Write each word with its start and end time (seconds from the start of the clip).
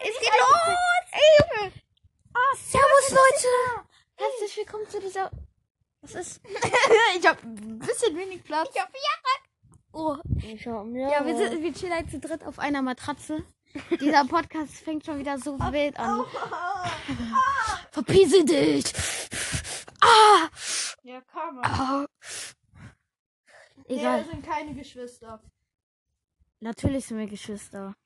Es 0.00 0.16
geht 0.20 0.30
los! 0.30 0.76
Ey, 1.10 1.20
Junge! 1.40 1.72
Ah, 2.32 2.56
servus, 2.56 3.10
Leute! 3.10 3.84
Herzlich 4.14 4.56
willkommen 4.58 4.88
zu 4.88 5.00
dieser. 5.00 5.28
Was 6.02 6.14
ist? 6.14 6.40
ich 7.18 7.26
hab 7.26 7.42
ein 7.42 7.80
bisschen 7.80 8.16
wenig 8.16 8.44
Platz. 8.44 8.68
Ich 8.72 8.80
hab 8.80 8.88
Oh, 9.90 10.16
ich 10.36 10.64
hab 10.68 10.86
Ja, 10.86 11.26
wir, 11.26 11.36
sind, 11.36 11.60
wir 11.60 11.74
chillen 11.74 11.94
halt 11.94 12.10
zu 12.12 12.20
dritt 12.20 12.44
auf 12.44 12.60
einer 12.60 12.80
Matratze. 12.80 13.42
Dieser 14.00 14.24
Podcast 14.28 14.74
fängt 14.76 15.04
schon 15.04 15.18
wieder 15.18 15.36
so 15.36 15.58
wild 15.58 15.98
an. 15.98 16.24
Verpiese 17.90 18.44
dich! 18.44 18.84
Ah! 20.00 20.48
Ja, 21.02 21.20
kann 21.22 21.56
man. 21.56 21.64
ah. 21.64 22.06
Egal. 23.86 24.24
wir 24.24 24.30
sind 24.32 24.46
keine 24.46 24.74
Geschwister. 24.74 25.42
Natürlich 26.60 27.06
sind 27.06 27.18
wir 27.18 27.26
Geschwister. 27.26 27.96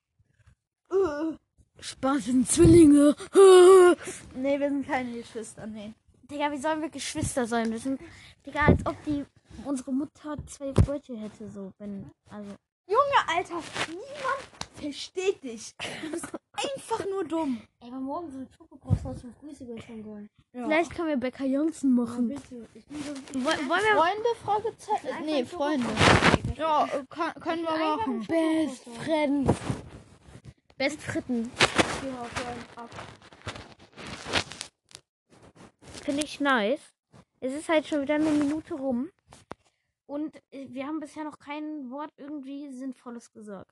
Uh. 0.90 1.36
Spaß 1.82 2.24
sind 2.26 2.48
Zwillinge. 2.48 3.14
Nee, 4.34 4.58
wir 4.58 4.68
sind 4.70 4.86
keine 4.86 5.12
Geschwister, 5.12 5.66
nee. 5.66 5.92
Digga, 6.30 6.50
wie 6.50 6.56
sollen 6.56 6.80
wir 6.80 6.88
Geschwister 6.88 7.46
sein? 7.46 7.70
Wir 7.70 7.78
sind, 7.78 8.00
Digga, 8.46 8.66
als 8.66 8.84
ob 8.86 8.96
die 9.04 9.24
unsere 9.64 9.92
Mutter 9.92 10.36
zwei 10.46 10.72
Brötchen 10.72 11.16
hätte, 11.16 11.48
so, 11.50 11.72
wenn, 11.78 12.10
also. 12.30 12.50
Junge, 12.86 13.28
Alter, 13.36 13.62
niemand 13.88 14.42
versteht 14.74 15.42
dich. 15.44 15.74
Du 16.02 16.10
bist 16.10 16.26
einfach 16.52 17.04
nur 17.10 17.24
dumm. 17.24 17.60
Ey, 17.80 17.88
aber 17.88 18.00
morgen 18.00 18.30
sind 18.32 18.48
Schokokroissants 18.56 19.20
zum 19.20 19.34
Grüße 19.40 19.66
schon 19.86 20.04
wollen. 20.04 20.28
Ja. 20.54 20.64
Vielleicht 20.64 20.94
können 20.94 21.08
wir 21.08 21.16
Bäcker 21.16 21.44
Johnson 21.44 21.94
machen. 21.94 22.28
bitte. 22.28 22.66
Ich 22.74 22.84
bin 22.86 22.98
so 23.02 23.12
Woll- 23.40 23.44
wollen 23.44 23.68
wir 23.68 23.96
Freunde, 23.96 24.28
Fragezeichen? 24.44 25.24
Nee, 25.24 25.44
Freunde. 25.44 25.86
Ja, 26.56 26.86
äh, 26.86 27.40
können 27.40 27.62
wir 27.62 27.96
machen. 27.96 28.26
Best 28.26 28.84
Friends. 29.04 29.54
Best 30.82 31.00
Fritten. 31.00 31.48
Finde 36.02 36.24
ich 36.24 36.40
nice. 36.40 36.80
Es 37.38 37.52
ist 37.52 37.68
halt 37.68 37.86
schon 37.86 38.02
wieder 38.02 38.16
eine 38.16 38.32
Minute 38.32 38.74
rum. 38.74 39.08
Und 40.06 40.34
äh, 40.50 40.66
wir 40.70 40.88
haben 40.88 40.98
bisher 40.98 41.22
noch 41.22 41.38
kein 41.38 41.88
Wort 41.92 42.10
irgendwie 42.16 42.68
Sinnvolles 42.72 43.30
gesagt. 43.30 43.70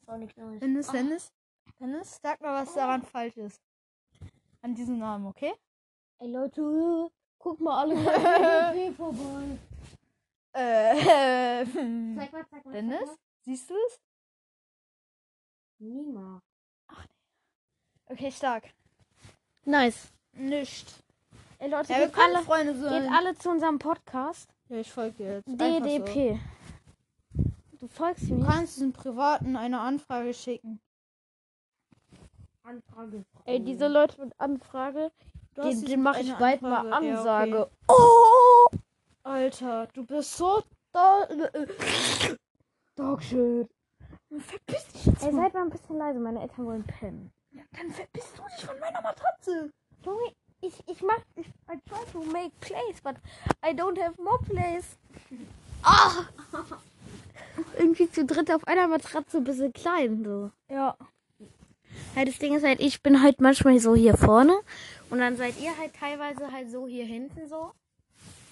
Ist 0.00 0.08
auch 0.10 0.16
nicht 0.16 0.36
nice. 0.36 0.58
Dennis, 0.58 0.88
Ah. 0.88 0.92
Dennis, 0.92 1.32
Dennis, 1.78 2.18
sag 2.20 2.40
mal, 2.40 2.60
was 2.64 2.74
daran 2.74 3.02
falsch 3.02 3.36
ist. 3.36 3.62
An 4.62 4.74
diesem 4.74 4.98
Namen, 4.98 5.26
okay? 5.26 5.52
Ey 6.18 6.32
Leute, 6.32 7.12
guck 7.38 7.60
mal 7.60 7.78
alle 7.82 7.94
bei 8.74 8.92
vorbei. 8.96 9.56
Äh. 10.52 11.64
Zeig 12.16 12.32
mal, 12.32 12.44
zeig 12.50 12.64
mal. 12.64 12.72
Dennis, 12.72 12.98
Zeig 12.98 13.06
mal. 13.06 13.16
siehst 13.42 13.70
du 13.70 13.74
es? 13.86 14.00
Niemals. 15.84 16.42
Okay, 18.06 18.30
stark. 18.30 18.64
Nice. 19.64 20.12
Nicht. 20.32 21.02
Ey 21.58 21.70
Leute, 21.70 21.92
Ja, 21.92 21.98
wir 22.00 22.06
geht, 22.06 22.14
können 22.14 22.36
alle, 22.36 22.44
Freunde 22.44 22.72
geht 22.74 22.82
sein. 22.82 23.12
alle 23.12 23.34
zu 23.36 23.50
unserem 23.50 23.78
Podcast. 23.78 24.48
Ja, 24.68 24.78
ich 24.78 24.92
folge 24.92 25.16
dir 25.16 25.32
jetzt. 25.36 25.48
Einfach 25.48 25.66
So. 25.66 25.80
DDP. 26.04 26.40
Du 27.80 27.88
folgst 27.88 28.28
Du 28.30 28.34
mir. 28.34 28.46
kannst 28.46 28.76
diesem 28.76 28.92
Privaten 28.92 29.56
eine 29.56 29.80
Anfrage 29.80 30.32
schicken. 30.34 30.80
Anfrage. 32.62 33.24
Ey, 33.44 33.60
diese 33.62 33.88
Leute 33.88 34.20
mit 34.22 34.38
Anfrage, 34.40 35.12
Du 35.54 35.62
den, 35.62 35.84
den 35.84 36.02
mache 36.02 36.20
ich 36.22 36.32
bald 36.34 36.62
mal 36.62 36.90
Anfrage. 36.92 37.06
Ja, 37.06 37.18
Ansage. 37.18 37.60
okay. 37.62 37.70
Oh! 37.88 38.76
Alter, 39.22 39.86
du 39.88 40.04
bist 40.04 40.36
so. 40.36 40.62
Dogshit. 42.96 43.68
Verpiss 44.40 44.86
dich 44.88 45.06
jetzt 45.06 45.22
Ey, 45.22 45.32
mal. 45.32 45.42
seid 45.44 45.54
mal 45.54 45.62
ein 45.62 45.70
bisschen 45.70 45.98
leise, 45.98 46.18
meine 46.18 46.42
Eltern 46.42 46.66
wollen 46.66 46.84
pennen. 46.84 47.30
Ja, 47.52 47.62
dann 47.72 47.90
verpiss 47.92 48.32
du 48.36 48.42
dich 48.56 48.66
von 48.66 48.78
meiner 48.80 49.00
Matratze. 49.00 49.70
Junge, 50.04 50.32
ich, 50.60 50.82
ich 50.88 51.02
mach, 51.02 51.20
ich, 51.36 51.46
I 51.46 51.78
try 51.88 52.04
to 52.12 52.22
make 52.24 52.52
place, 52.60 53.00
but 53.02 53.16
I 53.64 53.70
don't 53.70 54.00
have 54.00 54.20
more 54.22 54.38
place. 54.42 54.96
Ah! 55.86 56.24
Irgendwie 57.78 58.10
zu 58.10 58.24
dritt 58.24 58.50
auf 58.50 58.66
einer 58.66 58.88
Matratze 58.88 59.36
ein 59.36 59.44
bisschen 59.44 59.72
klein, 59.74 60.24
so. 60.24 60.50
Ja. 60.74 60.96
Halt, 62.16 62.28
das 62.28 62.38
Ding 62.38 62.54
ist 62.54 62.64
halt, 62.64 62.80
ich 62.80 63.02
bin 63.02 63.22
halt 63.22 63.40
manchmal 63.42 63.78
so 63.78 63.94
hier 63.94 64.16
vorne 64.16 64.58
und 65.10 65.18
dann 65.18 65.36
seid 65.36 65.60
ihr 65.60 65.76
halt 65.76 65.94
teilweise 65.94 66.50
halt 66.50 66.70
so 66.70 66.88
hier 66.88 67.04
hinten 67.04 67.46
so. 67.48 67.72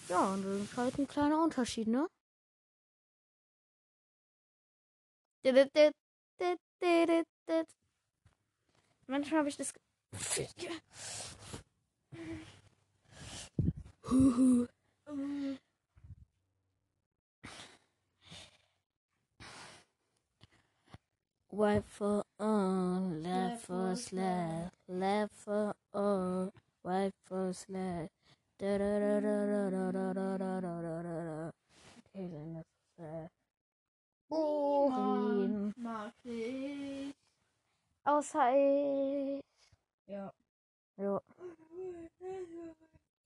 Ja, 0.09 0.35
und 0.35 0.45
das 0.45 0.61
ist 0.61 0.77
halt 0.77 0.99
ein 0.99 1.09
kleiner 1.09 1.43
Unterschied, 1.43 1.89
ne? 1.89 2.07
Manchmal 9.07 9.41
habe 9.41 9.49
ich 9.49 9.57
das. 9.57 9.75
Huhu. 14.05 14.69
Right 21.55 21.85
for 21.85 22.25
all, 22.39 23.11
left 23.21 23.67
for 23.67 23.95
slash, 23.95 24.71
left 24.89 25.35
for 25.35 25.75
on, 25.93 26.51
right 26.83 27.13
for 27.27 27.53
slash. 27.53 28.09
Da 28.59 28.79
da 28.79 28.99
da 28.99 29.21
da 29.21 29.47
da 29.47 29.71
da 29.71 29.91
da 29.93 30.13
da 30.13 30.39
da 30.39 30.61
da 30.61 30.81
da 30.81 31.03
da 31.03 31.25
da. 31.25 31.51
Taylor 32.15 32.65
left 32.99 33.42
Wohin? 34.33 35.75
Mag 35.77 36.15
ich. 36.25 37.15
Außer 38.05 38.55
ich. 38.57 39.45
Ja. 40.07 40.33
Ja. 40.97 41.21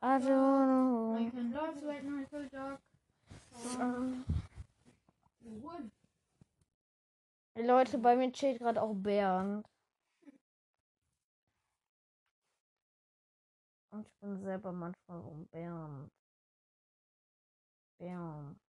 I 0.03 0.19
don't 0.19 0.67
know. 0.67 1.15
Michael 1.19 1.51
Dogs, 1.51 1.83
White 1.83 2.05
Michael 2.05 2.49
Dog. 2.49 2.81
Hey 7.55 7.67
Leute, 7.67 7.99
bei 7.99 8.17
mir 8.17 8.33
chillt 8.33 8.59
gerade 8.59 8.83
auch 8.83 8.95
Bernd. 8.95 9.67
Und 13.91 14.07
ich 14.07 14.13
bin 14.21 14.39
selber 14.39 14.73
manchmal 14.73 15.23
so 15.23 15.31
ein 15.31 15.47
Bernd. 15.47 16.11
Bernd. 17.99 18.66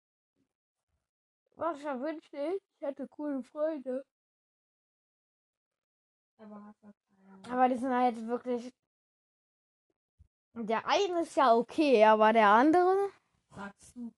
Was 1.63 1.79
ich 1.79 1.85
wünschte 1.85 2.37
ich, 2.39 2.63
ich 2.75 2.83
hätte 2.83 3.07
coole 3.07 3.41
Freunde. 3.41 4.05
Aber 7.49 7.69
die 7.69 7.77
sind 7.77 7.93
halt 7.93 8.17
wirklich. 8.27 8.75
Der 10.55 10.85
eine 10.89 11.23
ist 11.23 11.37
ja 11.37 11.55
okay, 11.55 12.05
aber 12.05 12.33
der 12.33 12.49
andere. 12.49 13.11
Sagst 13.55 13.95
du. 13.95 14.13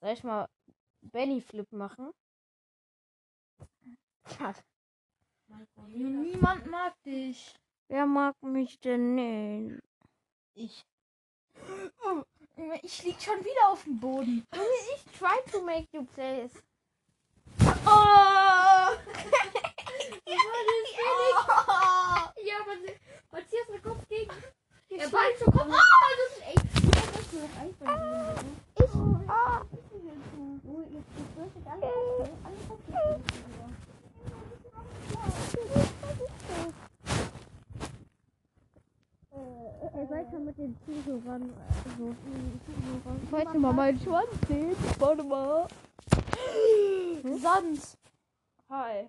Soll 0.00 0.10
ich 0.12 0.24
mal 0.24 0.48
Benny 1.02 1.42
Flip 1.42 1.70
machen? 1.72 2.10
Ja, 4.40 4.54
Niemand 5.88 6.66
mag 6.70 6.94
dich. 7.02 7.54
Wer 7.88 8.06
mag 8.06 8.42
mich 8.42 8.80
denn 8.80 9.14
nicht? 9.14 9.82
Ich. 10.54 10.86
Ich 12.82 13.02
lieg 13.02 13.20
schon 13.20 13.40
wieder 13.40 13.68
auf 13.68 13.82
dem 13.84 13.98
Boden. 13.98 14.46
Ich 14.52 15.18
try 15.18 15.40
to 15.50 15.60
make 15.62 15.88
you 15.92 16.04
place. 16.14 16.52
Oh! 17.86 17.86
ja, 17.86 18.92
oh. 20.26 21.40
ja, 22.44 22.54
aber 22.60 22.76
was 23.30 23.42
hier 23.50 23.60
ist 23.74 23.82
Kopf 23.82 24.08
gegen. 24.08 24.30
Der 24.90 25.08
Ball 25.08 25.30
ist 25.32 25.44
Kopf. 25.44 25.66
Oh, 25.66 25.72
das 26.20 26.36
ist 26.36 26.46
echt. 26.48 26.64
Ich. 27.32 27.88
Ah. 27.88 28.34
Ich. 28.78 28.94
Ah. 29.28 29.62
Ich. 29.70 29.94
Ah. 36.66 36.83
Weiter 39.92 40.38
mit 40.38 40.56
den 40.56 40.76
Zuhörern. 40.84 41.52
Also, 41.84 42.14
Ich 43.24 43.30
möchte 43.30 43.58
mal 43.58 43.72
meinen 43.72 44.00
Schwanz 44.00 44.28
sehen. 44.48 44.74
Warte 44.98 45.22
mal. 45.22 45.68
Sans. 47.22 47.98
Hi. 48.70 49.08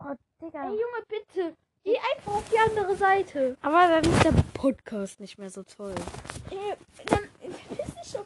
oh, 0.00 0.14
Digga. 0.40 0.64
Ey, 0.64 0.70
Junge, 0.70 1.04
bitte. 1.08 1.56
Geh 1.84 1.96
einfach 1.96 2.34
auf 2.34 2.44
die 2.50 2.58
andere 2.58 2.96
Seite. 2.96 3.56
Aber 3.62 3.88
dann 3.88 4.04
ist 4.04 4.24
der 4.24 4.34
Podcast 4.54 5.20
nicht 5.20 5.38
mehr 5.38 5.50
so 5.50 5.62
toll. 5.62 5.94
Ey, 6.50 6.74
dann 7.06 7.24
verpiss 7.40 7.94
dich 7.94 8.20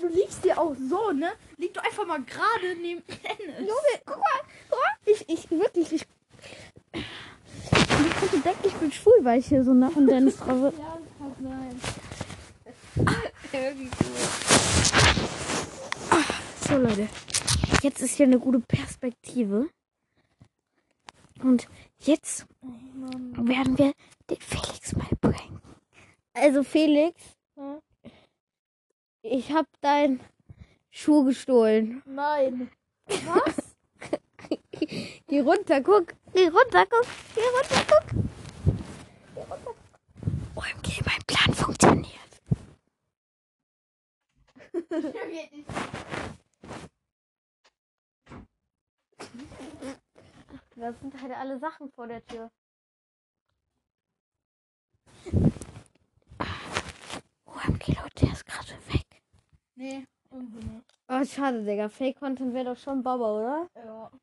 du 0.00 0.08
liegst 0.08 0.44
dir 0.44 0.58
auch 0.58 0.74
so, 0.88 1.10
ne? 1.12 1.32
Lieg 1.56 1.74
doch 1.74 1.84
einfach 1.84 2.06
mal 2.06 2.22
gerade 2.22 2.76
neben 2.80 3.02
Dennis. 3.06 3.58
Junge, 3.58 4.02
guck 4.06 4.16
mal, 4.16 4.40
guck 4.68 4.78
mal. 4.78 4.96
Ich, 5.04 5.28
ich, 5.28 5.50
wirklich, 5.50 5.92
ich. 5.92 6.06
Ich 8.22 8.30
denken, 8.42 8.66
ich 8.66 8.74
bin 8.74 8.92
schwul, 8.92 9.14
weil 9.22 9.38
ich 9.40 9.46
hier 9.46 9.64
so 9.64 9.72
nach 9.74 9.94
und 9.96 10.06
Dennis 10.06 10.36
drauf 10.38 10.72
bin. 10.72 10.80
Ja, 10.80 10.98
das 10.98 11.18
kann 11.18 11.34
sein. 11.42 11.80
So, 16.68 16.76
Leute. 16.76 17.08
jetzt 17.82 18.00
ist 18.00 18.16
hier 18.16 18.26
eine 18.26 18.38
gute 18.38 18.60
Perspektive. 18.60 19.68
Und 21.42 21.66
jetzt 21.98 22.46
werden 22.62 23.76
wir 23.78 23.92
den 24.28 24.40
Felix 24.40 24.94
mal 24.94 25.08
pranken. 25.20 25.60
Also 26.34 26.62
Felix, 26.62 27.20
Hm? 27.56 27.80
ich 29.22 29.50
habe 29.52 29.66
deinen 29.80 30.20
Schuh 30.90 31.24
gestohlen. 31.24 32.02
Nein. 32.06 32.70
Was? 33.08 33.69
Geh 35.28 35.40
runter, 35.40 35.80
guck. 35.80 36.14
Geh 36.32 36.48
runter, 36.48 36.86
guck. 36.86 37.06
Geh 37.34 37.48
runter, 37.56 37.84
guck. 37.88 38.06
OMG, 40.56 41.02
mein 41.06 41.22
Plan 41.26 41.54
funktioniert. 41.54 42.20
Da 50.76 50.92
sind 50.94 51.20
halt 51.20 51.32
alle 51.32 51.58
Sachen 51.58 51.90
vor 51.92 52.06
der 52.06 52.24
Tür. 52.24 52.50
OMG, 57.44 57.88
Leute, 57.88 58.24
der 58.24 58.32
ist 58.32 58.46
gerade 58.46 58.72
weg. 58.88 59.06
nee, 59.74 60.06
irgendwie 60.30 60.64
nicht. 60.64 60.84
Oh, 61.08 61.24
schade, 61.24 61.64
Digga. 61.64 61.88
Fake-Content 61.88 62.54
wäre 62.54 62.66
doch 62.66 62.78
schon 62.78 63.02
Baba, 63.02 63.32
oder? 63.36 63.68
Ja. 63.74 63.82
Oh, 63.82 64.08
Baba. 64.08 64.18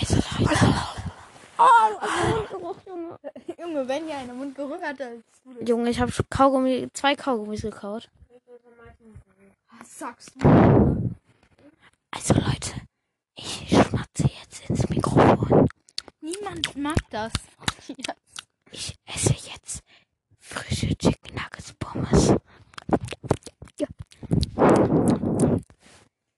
also, 0.00 0.16
Leute. 0.38 0.74
Oh, 1.58 2.74
Junge. 2.86 3.18
Junge, 3.58 3.88
wenn 3.88 4.08
ja 4.08 4.20
in 4.20 4.28
den 4.28 4.38
Mund 4.38 4.54
gerührt 4.54 4.82
hat, 4.82 5.00
das 5.00 5.18
Junge, 5.66 5.90
ich 5.90 6.00
habe 6.00 6.12
Kaugummi, 6.30 6.88
zwei 6.92 7.14
Kaugummis 7.14 7.62
gekaut. 7.62 8.08
Was 9.78 9.98
sagst 9.98 10.30
du? 10.36 10.48
Also, 12.10 12.34
Leute, 12.34 12.74
ich 13.34 13.68
schmatze 13.68 14.30
jetzt 14.40 14.68
ins 14.70 14.77
mag 16.78 16.98
das. 17.10 17.32
Ja. 17.88 18.14
Ich 18.70 18.94
esse 19.06 19.32
jetzt 19.32 19.82
frische 20.38 20.94
Chicken 20.94 21.34
Nuggets 21.34 21.72
Pommes. 21.78 22.34
Ja. 23.80 23.86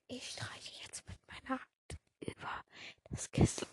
Ich 0.07 0.31
streiche 0.31 0.71
jetzt 0.81 1.03
mit 1.09 1.17
meiner 1.27 1.59
Hand 1.59 1.99
über 2.21 2.49
das 3.11 3.29
Kissen. 3.33 3.67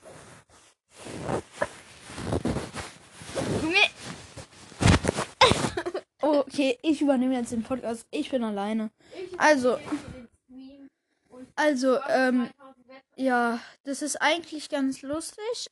Junge! 3.62 3.78
okay, 6.22 6.80
ich 6.82 7.00
übernehme 7.00 7.36
jetzt 7.36 7.52
den 7.52 7.62
Podcast. 7.62 8.08
Ich 8.10 8.32
bin 8.32 8.44
alleine. 8.44 8.90
Also, 9.38 9.78
also, 11.56 12.00
ähm, 12.10 12.50
ja, 13.16 13.60
das 13.84 14.02
ist 14.02 14.16
eigentlich 14.16 14.70
ganz 14.70 15.04
lustig. 15.04 15.70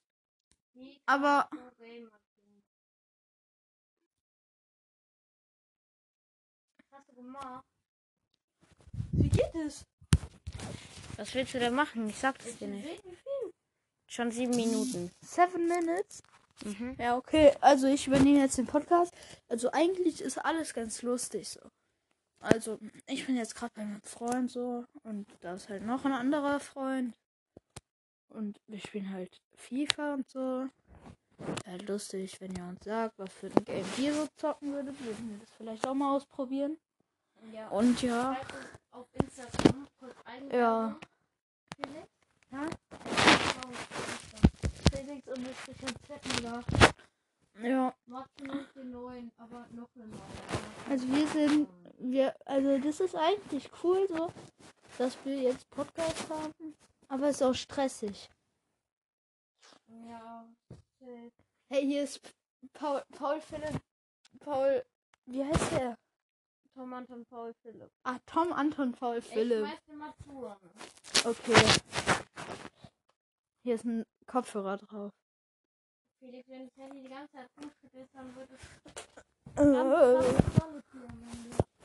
Aber, 1.06 1.50
wie 9.12 9.30
geht 9.30 9.56
es? 9.56 9.86
Was 11.18 11.34
willst 11.34 11.54
du 11.54 11.60
denn 11.60 11.74
machen? 11.74 12.10
Ich 12.10 12.18
sag 12.18 12.38
das 12.40 12.58
dir 12.58 12.68
nicht. 12.68 13.02
Schon 14.08 14.32
sieben 14.32 14.56
Minuten. 14.56 15.12
Seven 15.22 15.68
Minutes? 15.68 16.24
Mhm. 16.64 16.96
Ja, 17.00 17.18
okay. 17.18 17.54
Also 17.62 17.88
ich 17.88 18.08
übernehme 18.08 18.40
jetzt 18.40 18.58
den 18.58 18.66
Podcast. 18.66 19.14
Also 19.48 19.72
eigentlich 19.72 20.22
ist 20.22 20.38
alles 20.38 20.74
ganz 20.74 21.02
lustig 21.02 21.50
so. 21.50 21.60
Also 22.40 22.80
ich 23.08 23.26
bin 23.26 23.36
jetzt 23.36 23.56
gerade 23.56 23.74
bei 23.76 23.84
meinem 23.84 24.02
Freund 24.02 24.52
so 24.52 24.86
und 25.04 25.28
da 25.42 25.56
ist 25.56 25.70
halt 25.70 25.84
noch 25.84 26.06
ein 26.06 26.14
anderer 26.14 26.60
Freund. 26.60 27.16
Und 28.30 28.60
wir 28.68 28.80
spielen 28.80 29.12
halt 29.12 29.42
FIFA 29.56 30.14
und 30.16 30.30
so. 30.30 30.68
Wäre 31.38 31.58
halt 31.66 31.88
lustig, 31.88 32.40
wenn 32.40 32.56
ihr 32.56 32.64
uns 32.64 32.84
sagt, 32.84 33.18
was 33.20 33.32
für 33.34 33.48
ein 33.48 33.66
Game 33.66 33.86
ihr 33.98 34.14
so 34.14 34.28
zocken 34.38 34.74
würdet. 34.74 35.00
Würden 35.04 35.30
wir 35.30 35.38
das 35.40 35.50
vielleicht 35.58 35.88
auch 35.88 35.94
mal 35.94 36.16
ausprobieren. 36.16 36.78
Ja. 37.54 37.68
Und 37.70 38.02
ja, 38.02 38.38
Auf 38.92 39.08
Instagram 39.14 39.88
kurz 40.00 40.16
ja. 40.52 40.98
Felix? 41.76 42.08
Ja? 42.52 42.68
Felix 44.92 45.28
und 45.28 45.48
das 45.48 45.58
Z 45.66 46.40
oder 46.40 46.64
Ja. 47.62 47.94
Martin 48.06 48.50
und 48.50 48.76
den 48.76 48.92
neuen, 48.92 49.32
aber 49.38 49.68
noch 49.72 49.90
eine 49.96 50.08
neue. 50.08 50.20
Also 50.90 51.08
wir 51.08 51.28
sind, 51.28 51.70
wir, 52.00 52.36
also 52.46 52.78
das 52.80 53.00
ist 53.00 53.16
eigentlich 53.16 53.70
cool 53.84 54.08
so, 54.08 54.32
dass 54.98 55.18
wir 55.26 55.38
jetzt 55.38 55.70
Podcast 55.70 56.30
haben, 56.30 56.76
aber 57.08 57.30
ist 57.30 57.44
auch 57.44 57.54
stressig. 57.54 58.30
Ja. 59.88 60.48
Hey, 61.70 61.86
hier 61.86 62.04
ist 62.04 62.22
Paul, 62.74 63.04
Paul 63.12 63.42
Philipp, 63.42 63.80
Paul, 64.40 64.84
wie 65.26 65.44
heißt 65.44 65.72
der? 65.72 65.98
Tom 66.74 66.94
Anton 66.94 67.26
Paul 67.26 67.54
Philipp. 67.62 67.90
Ah, 68.04 68.20
Tom 68.26 68.52
Anton 68.52 68.92
Paul 68.92 69.22
Philipp. 69.22 69.66
Ich 69.88 69.96
mal 69.96 70.14
zu. 70.26 70.54
Okay. 71.26 71.56
Hier 73.64 73.76
ist 73.76 73.86
ein 73.86 74.06
Kopfhörer 74.28 74.78
drauf. 74.78 75.12
Felix, 76.20 76.50
wenn 76.50 76.68
das 76.68 76.76
Handy 76.78 77.02
die 77.02 77.10
ganze 77.10 77.32
Zeit 77.34 77.50
rumschüttelt, 77.58 78.10
dann 78.14 78.36
wird 78.36 78.50
es 78.52 78.60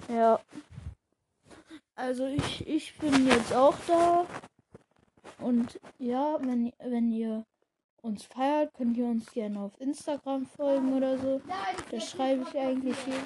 Äh, 0.08 0.14
ja. 0.14 0.40
Also 1.94 2.26
ich, 2.26 2.66
ich 2.66 2.98
bin 2.98 3.26
jetzt 3.26 3.52
auch 3.54 3.76
da. 3.86 4.26
Und 5.38 5.80
ja, 5.98 6.36
wenn, 6.40 6.72
wenn 6.78 7.10
ihr 7.12 7.44
uns 8.02 8.24
feiert, 8.24 8.72
könnt 8.74 8.96
ihr 8.96 9.04
uns 9.06 9.30
gerne 9.32 9.60
auf 9.60 9.78
Instagram 9.80 10.46
folgen 10.46 10.94
oder 10.94 11.18
so. 11.18 11.40
Da 11.90 12.00
schreibe 12.00 12.46
ich 12.48 12.58
eigentlich 12.58 12.96
jeden. 13.06 13.24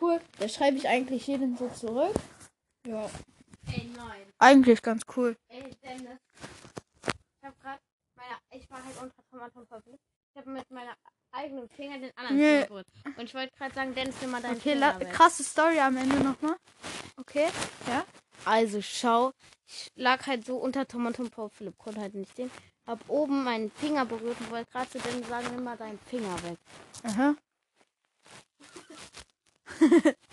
Cool. 0.00 0.20
Da 0.38 0.48
schreibe 0.48 0.76
ich 0.76 0.88
eigentlich 0.88 1.26
jeden 1.26 1.56
so 1.56 1.68
zurück. 1.70 2.14
Ja. 2.86 3.08
Ey, 3.72 3.90
nein. 3.96 4.22
Eigentlich 4.38 4.82
ganz 4.82 5.02
cool. 5.16 5.36
Ey, 5.48 5.70
Dennis. 5.82 6.18
Ich 7.06 7.44
hab 7.44 7.58
grad 7.60 7.78
meine. 8.16 8.36
Ich 8.50 8.70
war 8.70 8.84
halt 8.84 8.96
unter 9.00 9.22
Tom 9.30 9.40
Anton 9.40 9.66
verblüfft. 9.66 10.00
Ich 10.34 10.38
hab 10.40 10.46
mit 10.46 10.70
meiner 10.70 10.94
eigenen 11.32 11.68
Finger 11.70 11.98
den 11.98 12.10
anderen 12.16 12.36
Nee. 12.36 12.52
Finger 12.56 12.66
berührt. 12.66 12.86
Und 13.16 13.24
ich 13.24 13.34
wollte 13.34 13.56
gerade 13.56 13.74
sagen, 13.74 13.94
Dennis, 13.94 14.16
nimm 14.20 14.30
mal 14.32 14.42
deinen 14.42 14.56
Okay, 14.56 14.72
Finger 14.72 15.00
weg. 15.00 15.12
krasse 15.12 15.44
Story 15.44 15.78
am 15.78 15.96
Ende 15.96 16.16
nochmal. 16.20 16.56
Okay, 17.16 17.48
ja. 17.86 18.04
Also 18.44 18.82
schau, 18.82 19.32
ich 19.66 19.90
lag 19.96 20.26
halt 20.26 20.44
so 20.44 20.56
unter 20.56 20.86
Tom 20.86 21.06
und 21.06 21.16
Tom 21.16 21.30
Paul 21.30 21.48
Philipp, 21.50 21.78
konnte 21.78 22.00
halt 22.00 22.14
nicht 22.14 22.36
sehen. 22.36 22.50
Hab 22.86 23.00
oben 23.08 23.44
meinen 23.44 23.70
Finger 23.70 24.04
berührt 24.04 24.38
und 24.40 24.50
wollte 24.50 24.70
gerade 24.70 24.90
zu 24.90 24.98
Dennis 24.98 25.28
sagen, 25.28 25.46
nimm 25.54 25.64
mal 25.64 25.76
deinen 25.76 25.98
Finger 26.00 26.34
weg. 26.44 26.58
Aha. 27.04 27.34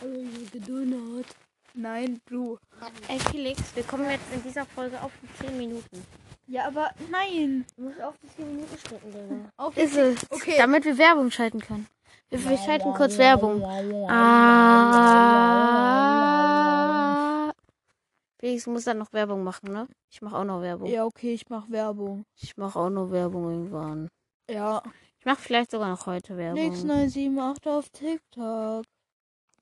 Also 0.02 0.20
gedonnert. 0.52 1.28
Nein, 1.74 2.20
du. 2.26 2.60
Ey 3.08 3.18
Felix, 3.20 3.62
wir 3.76 3.84
kommen 3.84 4.10
jetzt 4.10 4.26
in 4.34 4.44
dieser 4.44 4.66
Folge 4.66 5.02
auf 5.02 5.12
die 5.22 5.46
10 5.46 5.58
Minuten. 5.58 6.06
Ja, 6.48 6.68
aber 6.68 6.92
nein. 7.10 7.66
Du 7.78 7.84
musst 7.84 8.02
auf 8.02 8.16
die 8.22 8.28
10 8.36 8.56
Minuten 8.56 8.78
stecken, 8.78 9.12
Digga. 9.12 9.50
Auf 9.56 9.78
Ist 9.78 9.96
es. 9.96 10.18
Okay. 10.30 10.56
Damit 10.58 10.84
wir 10.84 10.98
Werbung 10.98 11.32
schalten 11.32 11.62
können. 11.62 11.88
Wir, 12.30 12.44
wir 12.50 12.58
schalten 12.58 12.94
kurz 12.94 13.18
Werbung. 13.18 13.64
Ah. 14.10 15.52
Felix 18.42 18.66
muss 18.66 18.86
dann 18.86 18.98
noch 18.98 19.14
Werbung 19.14 19.44
machen, 19.44 19.72
ne? 19.72 19.88
Ich 20.10 20.20
mache 20.24 20.36
auch 20.36 20.44
noch 20.44 20.62
Werbung. 20.64 20.90
Ja, 20.90 21.06
okay, 21.06 21.32
ich 21.36 21.48
mach 21.50 21.70
Werbung. 21.70 22.26
Ich 22.42 22.58
mache 22.58 22.80
auch 22.80 22.90
noch 22.90 23.12
Werbung 23.12 23.52
irgendwann. 23.52 24.10
Ja. 24.50 24.82
Ich 25.20 25.26
mache 25.26 25.40
vielleicht 25.40 25.70
sogar 25.70 25.90
noch 25.90 26.08
heute 26.08 26.36
Werbung. 26.38 26.60
Nix 26.60 26.84
978 26.84 27.72
auf 27.72 27.90
TikTok. 27.90 28.86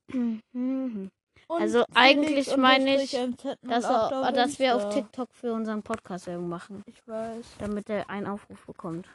Also 1.52 1.80
Felix 1.80 1.96
eigentlich 1.96 2.58
meine 2.58 3.02
ich, 3.02 3.18
unterstrich 3.18 3.58
MZ08 3.58 3.68
Dass, 3.68 3.86
auf 3.86 4.34
dass 4.34 4.60
wir 4.60 4.76
auf. 4.76 4.94
TikTok 4.94 5.34
für 5.34 5.52
unseren 5.52 5.82
Podcast 5.82 6.28
Werbung 6.28 6.48
machen. 6.48 6.84
Ich 6.86 7.08
weiß. 7.08 7.44
Damit 7.58 7.90
er 7.90 8.08
einen 8.08 8.28
Aufruf 8.28 8.64
bekommt. 8.68 9.10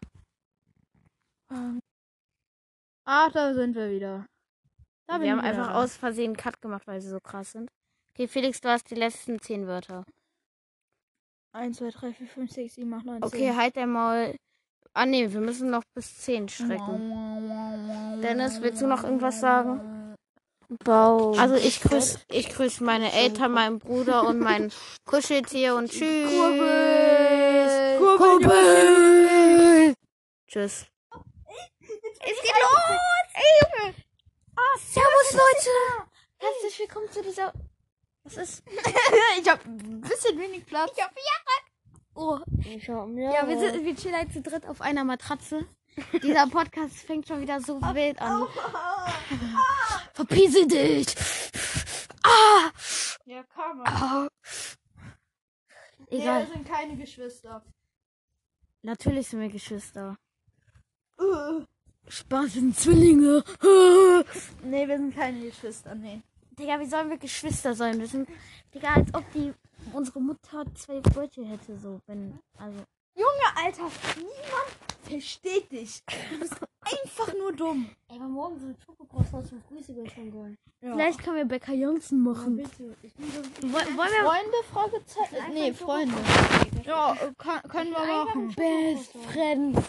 Ähm. 1.52 1.78
Ach, 3.04 3.30
da 3.30 3.54
sind 3.54 3.76
wir 3.76 3.88
wieder. 3.88 4.26
Wir 5.06 5.14
haben 5.14 5.22
wieder 5.22 5.40
einfach 5.44 5.68
da. 5.68 5.82
aus 5.84 5.96
Versehen 5.96 6.36
Cut 6.36 6.60
gemacht, 6.60 6.88
weil 6.88 7.00
sie 7.00 7.08
so 7.10 7.20
krass 7.20 7.52
sind. 7.52 7.70
Okay, 8.16 8.28
Felix, 8.28 8.60
du 8.60 8.68
hast 8.68 8.88
die 8.90 8.94
letzten 8.94 9.40
10 9.40 9.66
Wörter. 9.66 10.04
1, 11.52 11.78
2, 11.78 11.90
3, 11.90 12.12
4, 12.12 12.26
5, 12.28 12.52
6, 12.52 12.74
7, 12.76 12.94
8, 12.94 13.04
9, 13.06 13.22
10. 13.22 13.24
Okay, 13.24 13.56
halt 13.56 13.76
einmal. 13.76 14.36
Ah 14.92 15.04
nee, 15.04 15.32
wir 15.32 15.40
müssen 15.40 15.70
noch 15.70 15.82
bis 15.96 16.18
10 16.18 16.48
strecken. 16.48 18.20
Dennis, 18.22 18.62
willst 18.62 18.80
du 18.82 18.86
noch 18.86 19.02
irgendwas 19.02 19.40
sagen? 19.40 20.14
Baum. 20.84 21.36
Also 21.40 21.56
ich 21.56 21.80
grüße 21.80 22.20
ich 22.28 22.50
grüß 22.50 22.82
meine 22.82 23.12
Eltern, 23.12 23.50
meinen 23.50 23.80
Bruder 23.80 24.28
und 24.28 24.38
mein 24.38 24.70
Kuscheltier 25.04 25.74
und 25.74 25.90
tschüss. 25.90 26.30
Kurbel. 26.30 27.98
Kurbel. 28.16 29.94
Tschüss. 30.46 30.86
Es 31.80 32.42
geht 32.42 32.54
los! 32.62 32.96
Ey, 33.34 33.42
Junge! 33.60 33.94
Ah, 34.54 34.78
Servus, 34.78 35.32
Leute! 35.32 36.08
Herzlich 36.38 36.78
willkommen 36.78 37.10
zu 37.10 37.20
dieser... 37.20 37.52
Was 38.24 38.36
ist? 38.38 38.62
ich 39.40 39.48
hab 39.48 39.64
ein 39.64 40.00
bisschen 40.00 40.38
wenig 40.38 40.66
Platz. 40.66 40.90
Ich 40.96 41.02
hab 41.02 41.12
Oh, 42.16 42.38
ich 42.64 42.88
hab 42.88 43.08
Ja, 43.16 43.46
wir, 43.48 43.58
sind, 43.58 43.84
wir 43.84 43.96
chillen 43.96 44.16
halt 44.16 44.32
zu 44.32 44.40
dritt 44.40 44.66
auf 44.66 44.80
einer 44.80 45.04
Matratze. 45.04 45.66
Dieser 46.22 46.46
Podcast 46.46 46.96
fängt 46.98 47.26
schon 47.26 47.40
wieder 47.40 47.60
so 47.60 47.80
wild 47.80 48.20
an. 48.20 48.46
Verpiese 50.14 50.66
dich! 50.66 51.06
Ah! 52.22 52.70
Ja, 53.26 53.42
kann 53.44 53.78
man. 53.78 53.86
ah. 53.86 54.28
Nee, 56.10 56.20
Egal. 56.20 56.46
wir 56.46 56.54
sind 56.54 56.68
keine 56.68 56.96
Geschwister. 56.96 57.64
Natürlich 58.82 59.28
sind 59.28 59.40
wir 59.40 59.48
Geschwister. 59.48 60.16
Uh. 61.18 61.64
Spaß 62.08 62.54
sind 62.54 62.76
Zwillinge. 62.78 63.42
Nee, 64.62 64.86
wir 64.88 64.98
sind 64.98 65.14
keine 65.14 65.40
Geschwister, 65.40 65.94
nee. 65.94 66.22
Digga, 66.58 66.78
wie 66.80 66.86
sollen 66.86 67.10
wir 67.10 67.18
Geschwister 67.18 67.74
sein? 67.74 67.98
Wir 67.98 68.06
sind, 68.06 68.28
Digga, 68.74 68.94
als 68.94 69.12
ob 69.14 69.24
die 69.32 69.52
unsere 69.92 70.20
Mutter 70.20 70.64
zwei 70.74 71.00
Brötchen 71.00 71.44
hätte, 71.46 71.76
so, 71.78 72.00
wenn, 72.06 72.38
also. 72.58 72.78
Junge, 73.16 73.64
Alter, 73.64 73.90
niemand 74.16 74.74
versteht 75.02 75.70
dich. 75.70 76.02
Du 76.30 76.38
bist 76.40 76.54
einfach 76.80 77.32
nur 77.38 77.52
dumm. 77.52 77.88
Ey, 78.08 78.16
aber 78.16 78.26
morgen 78.26 78.58
sind 78.58 78.76
Schokokroissants 78.84 79.52
und 79.52 79.66
Grüße 79.68 79.94
schon 80.12 80.32
wollen. 80.32 80.58
Ja. 80.80 80.92
Vielleicht 80.94 81.22
können 81.22 81.36
wir 81.36 81.44
Bäcker 81.44 81.74
Johnson 81.74 82.22
machen. 82.22 82.56
bitte. 82.56 82.96
Ich 83.02 83.14
bin 83.14 83.30
so 83.30 83.68
Woll- 83.68 83.72
wollen 83.72 83.96
wir 83.96 84.24
Freunde? 84.24 84.56
Fragezeichen? 84.72 85.54
Nee, 85.54 85.72
Freunde. 85.72 86.14
Ja, 86.84 87.12
äh, 87.14 87.32
kann, 87.38 87.62
können 87.62 87.90
wir 87.92 88.24
machen. 88.24 88.54
Best 88.56 89.12
Friends. 89.32 89.82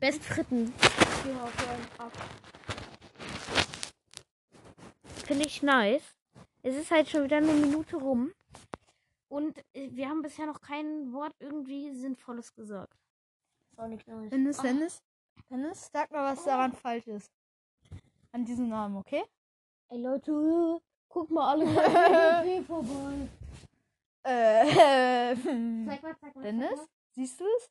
Best 0.00 0.24
Fritten. 0.24 0.72
Finde 5.28 5.44
ich 5.44 5.62
nice. 5.62 6.16
Es 6.62 6.74
ist 6.74 6.90
halt 6.90 7.10
schon 7.10 7.24
wieder 7.24 7.36
eine 7.36 7.52
Minute 7.52 7.96
rum. 7.96 8.32
Und 9.28 9.58
äh, 9.74 9.90
wir 9.90 10.08
haben 10.08 10.22
bisher 10.22 10.46
noch 10.46 10.62
kein 10.62 11.12
Wort 11.12 11.34
irgendwie 11.38 11.92
Sinnvolles 11.92 12.54
gesagt. 12.54 12.96
Ist 13.70 13.78
auch 13.78 13.88
nicht 13.88 14.08
nice. 14.08 14.30
Dennis, 14.30 14.56
Dennis, 14.56 15.02
Dennis, 15.50 15.90
sag 15.92 16.10
mal, 16.10 16.32
was 16.32 16.42
daran 16.44 16.72
falsch 16.72 17.08
ist. 17.08 17.30
An 18.32 18.46
diesem 18.46 18.70
Namen, 18.70 18.96
okay? 18.96 19.22
Ey 19.90 20.00
Leute, 20.00 20.80
guck 21.10 21.30
mal 21.30 21.50
alle 21.50 21.66
mal 21.74 22.64
vorbei. 22.64 23.28
Äh, 24.22 25.36
Zeig 25.36 26.02
mal, 26.02 26.16
zeig 26.18 26.36
mal. 26.36 26.42
Dennis, 26.42 26.80
siehst 27.10 27.38
du 27.38 27.44
es? 27.58 27.70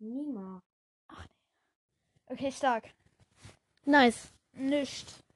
Niemals. 0.00 0.64
Okay, 2.26 2.50
stark. 2.50 2.92
Nice. 3.84 4.32
Nicht. 4.54 5.27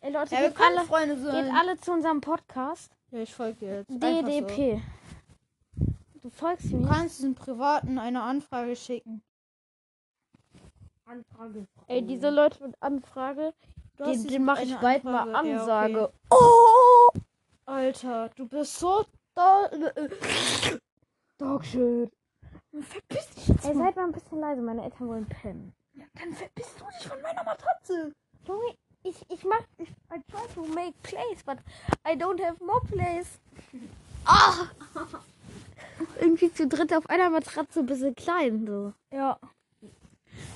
Ey 0.00 0.12
Leute, 0.12 0.34
Ja, 0.34 0.40
wir 0.42 0.48
geht, 0.50 0.60
alle, 0.60 0.80
Freunde 0.86 1.14
geht 1.16 1.24
sein. 1.24 1.54
alle 1.54 1.76
zu 1.78 1.92
unserem 1.92 2.20
Podcast. 2.20 2.92
Ja, 3.10 3.18
ich 3.20 3.34
folge 3.34 3.58
dir 3.60 3.74
jetzt. 3.78 3.90
Einfach 3.90 4.08
So. 4.08 4.22
DDP. 4.26 4.82
Du 6.22 6.30
folgst 6.30 6.70
Du 6.72 6.76
mir. 6.78 6.88
kannst 6.88 7.18
diesen 7.18 7.34
Privaten 7.34 7.98
eine 7.98 8.22
Anfrage 8.22 8.76
schicken. 8.76 9.22
Anfrage. 11.04 11.66
Ey, 11.88 12.02
diese 12.06 12.30
Leute 12.30 12.62
mit 12.62 12.76
Anfrage, 12.80 13.52
Du 13.96 14.04
den, 14.04 14.26
den 14.26 14.44
mache 14.44 14.62
ich 14.62 14.76
bald 14.78 15.04
mal 15.04 15.34
Anfrage. 15.34 15.48
Ja, 15.48 15.60
Ansage. 15.60 16.04
okay. 16.04 16.14
Oh! 16.30 17.18
Alter, 17.66 18.28
du 18.36 18.46
bist 18.48 18.78
so 18.78 19.04
da. 19.34 19.68
Dogshit. 21.38 22.10
Verpiss 22.72 23.30
dich 23.34 23.48
jetzt 23.48 23.64
Ey, 23.66 23.74
mal. 23.74 23.84
seid 23.86 23.96
mal 23.96 24.04
ein 24.04 24.12
bisschen 24.12 24.38
leise, 24.40 24.62
meine 24.62 24.84
Eltern 24.84 25.08
wollen 25.08 25.26
pennen. 25.26 25.72
Dann 26.14 26.32
verpiss 26.32 26.74
du 26.76 26.84
dich 26.86 27.08
von 27.08 27.20
meiner 27.22 27.42
Matratze. 27.44 28.12
Junge, 28.46 28.74
ich, 29.02 29.16
ich 29.28 29.44
mach, 29.44 29.62
ich, 29.78 29.88
I 29.88 30.20
try 30.30 30.46
to 30.54 30.64
make 30.66 30.94
place, 31.02 31.42
but 31.44 31.58
I 32.06 32.14
don't 32.14 32.42
have 32.42 32.62
more 32.64 32.80
place. 32.86 33.38
Ah! 34.24 34.68
Irgendwie 36.20 36.52
zu 36.52 36.66
dritt 36.66 36.92
auf 36.92 37.08
einer 37.08 37.30
Matratze 37.30 37.80
ein 37.80 37.86
bisschen 37.86 38.14
klein, 38.14 38.66
so. 38.66 38.92
Ja. 39.12 39.38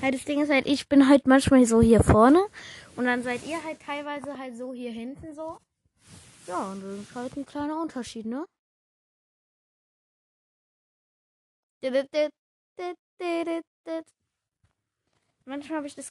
Ja, 0.03 0.11
das 0.11 0.25
Ding 0.25 0.41
ist 0.41 0.51
halt, 0.51 0.67
ich 0.67 0.89
bin 0.89 1.09
halt 1.09 1.27
manchmal 1.27 1.65
so 1.67 1.81
hier 1.81 2.03
vorne 2.03 2.47
und 2.97 3.07
dann 3.07 3.23
seid 3.23 3.47
ihr 3.47 3.63
halt 3.63 3.81
teilweise 3.81 4.37
halt 4.39 4.57
so 4.57 4.73
hier 4.73 4.93
hinten 4.93 5.35
so. 5.35 5.59
Ja, 6.47 6.71
und 6.71 6.83
das 6.83 6.99
ist 7.01 7.15
halt 7.15 7.37
ein 7.37 7.47
kleiner 7.47 7.81
Unterschied, 7.81 8.27
ne? 8.27 8.47
Manchmal 15.47 15.79
habe 15.79 15.87
ich 15.87 15.95
das. 15.95 16.11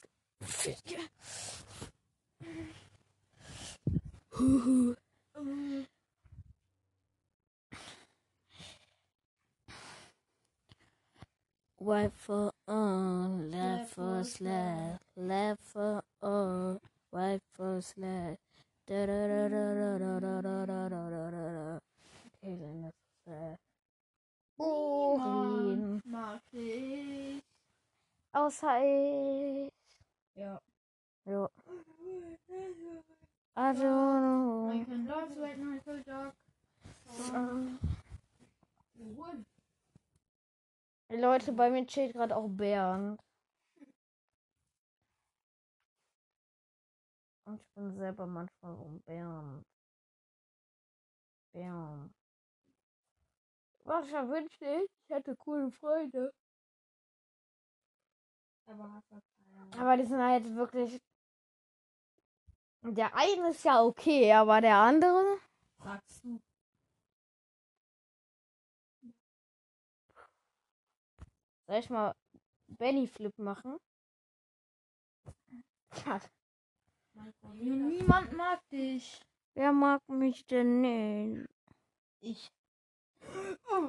Right 11.80 12.12
for 12.16 12.50
on, 12.66 13.50
left 13.50 13.94
for 13.94 14.24
slash, 14.24 14.98
left 15.16 15.60
for 15.62 16.02
on, 16.22 16.80
right 17.12 17.40
for 17.52 17.80
slash. 17.82 18.38
Da 18.86 19.06
da 19.06 19.28
da 19.28 19.48
da 19.48 19.74
da 19.74 19.98
da 19.98 20.18
da 20.18 20.40
da 20.40 20.66
da 20.66 20.88
da 20.88 21.08
da 21.08 21.30
da 21.30 21.50
da. 21.52 21.80
Okay, 22.26 22.56
then 22.56 22.82
das 22.82 22.94
ist 22.94 23.26
äh, 23.26 23.56
Urin. 24.56 26.00
Mag 26.04 26.40
ich. 26.52 27.42
Außer 28.32 28.80
ich. 28.82 29.72
Ja. 30.34 30.60
I 33.56 33.72
don't 33.72 33.82
know. 33.82 34.70
I 34.72 34.84
can 34.84 35.06
dance 35.06 35.36
right 35.38 35.58
now, 35.58 35.78
so 35.84 35.96
dark. 36.06 36.34
Leute, 41.10 41.52
bei 41.52 41.70
mir 41.70 41.86
chillt 41.86 42.12
gerade 42.12 42.36
auch 42.36 42.48
Bernd. 42.48 43.20
Und 47.46 47.60
ich 47.60 47.68
bin 47.74 47.92
selber 47.92 48.26
manchmal 48.26 48.76
so 48.76 48.84
ein 48.84 49.00
Bernd. 49.02 49.64
Bernd. 51.52 52.12
Was 53.84 54.06
ich 54.06 54.12
wünschte 54.12 54.64
ich, 54.64 54.90
ich 55.02 55.14
hätte 55.14 55.36
coole 55.36 55.70
Freunde. 55.70 56.32
Aber 58.66 59.96
die 59.96 60.06
sind 60.06 60.22
halt 60.22 60.54
wirklich. 60.56 61.00
Der 62.86 63.14
eine 63.14 63.50
ist 63.50 63.64
ja 63.64 63.82
okay, 63.82 64.30
aber 64.32 64.60
der 64.60 64.76
andere. 64.76 65.38
Sagst 65.82 66.22
du. 66.24 66.38
Soll 71.66 71.76
ich 71.78 71.90
mal 71.90 72.14
Benny 72.68 73.06
Flip 73.06 73.36
machen? 73.38 73.78
Ja, 76.04 76.20
Niemand 77.54 78.32
mag 78.32 78.60
dich. 78.70 79.20
wer 79.54 79.72
mag 79.72 80.00
mich 80.08 80.44
denn 80.46 80.80
nicht? 80.80 81.48
Ich. 82.20 82.48
Oh, 83.70 83.88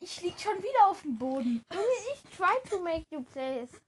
Ich 0.00 0.20
lieg 0.22 0.38
schon 0.38 0.58
wieder 0.58 0.88
auf 0.88 1.02
dem 1.02 1.16
Boden. 1.16 1.62
Ich 2.14 2.22
try 2.36 2.54
to 2.68 2.80
make 2.80 3.06
you 3.10 3.22
place. 3.22 3.80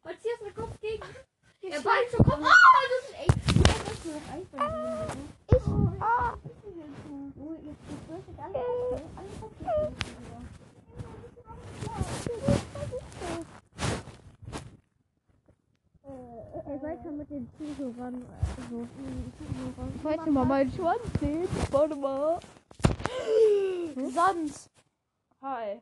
Matthias 0.05 0.39
der 0.45 0.53
Kopf 0.53 0.79
gegen. 0.81 1.03
Der 1.63 1.81
Ball 1.81 2.09
zum 2.11 2.25
Kopf. 2.27 2.41
Oh, 2.41 2.83
das 2.91 3.09
ist 3.09 3.15
echt. 3.21 3.37
Ich 3.49 4.03
bin 4.03 4.59
Ich. 5.49 5.67
Oh. 5.67 5.93
Ah. 6.01 6.35
Er 16.03 16.13
oh, 16.13 16.53
äh, 16.55 16.73
äh, 16.73 16.75
äh, 16.75 16.83
weiter 16.83 17.11
mit 17.13 17.31
den 17.31 17.49
Zuhörern. 17.57 18.27
Also, 18.57 18.69
Zuhörern. 18.69 19.93
Ich 19.97 20.05
wollte 20.05 20.31
mal 20.31 20.45
meinen 20.45 20.73
Schwanz 20.73 21.01
sehen. 21.19 21.49
Warte 21.71 21.97
mal. 21.97 22.41
Hm? 23.95 24.11
Sonst. 24.11 24.71
Hi. 25.41 25.81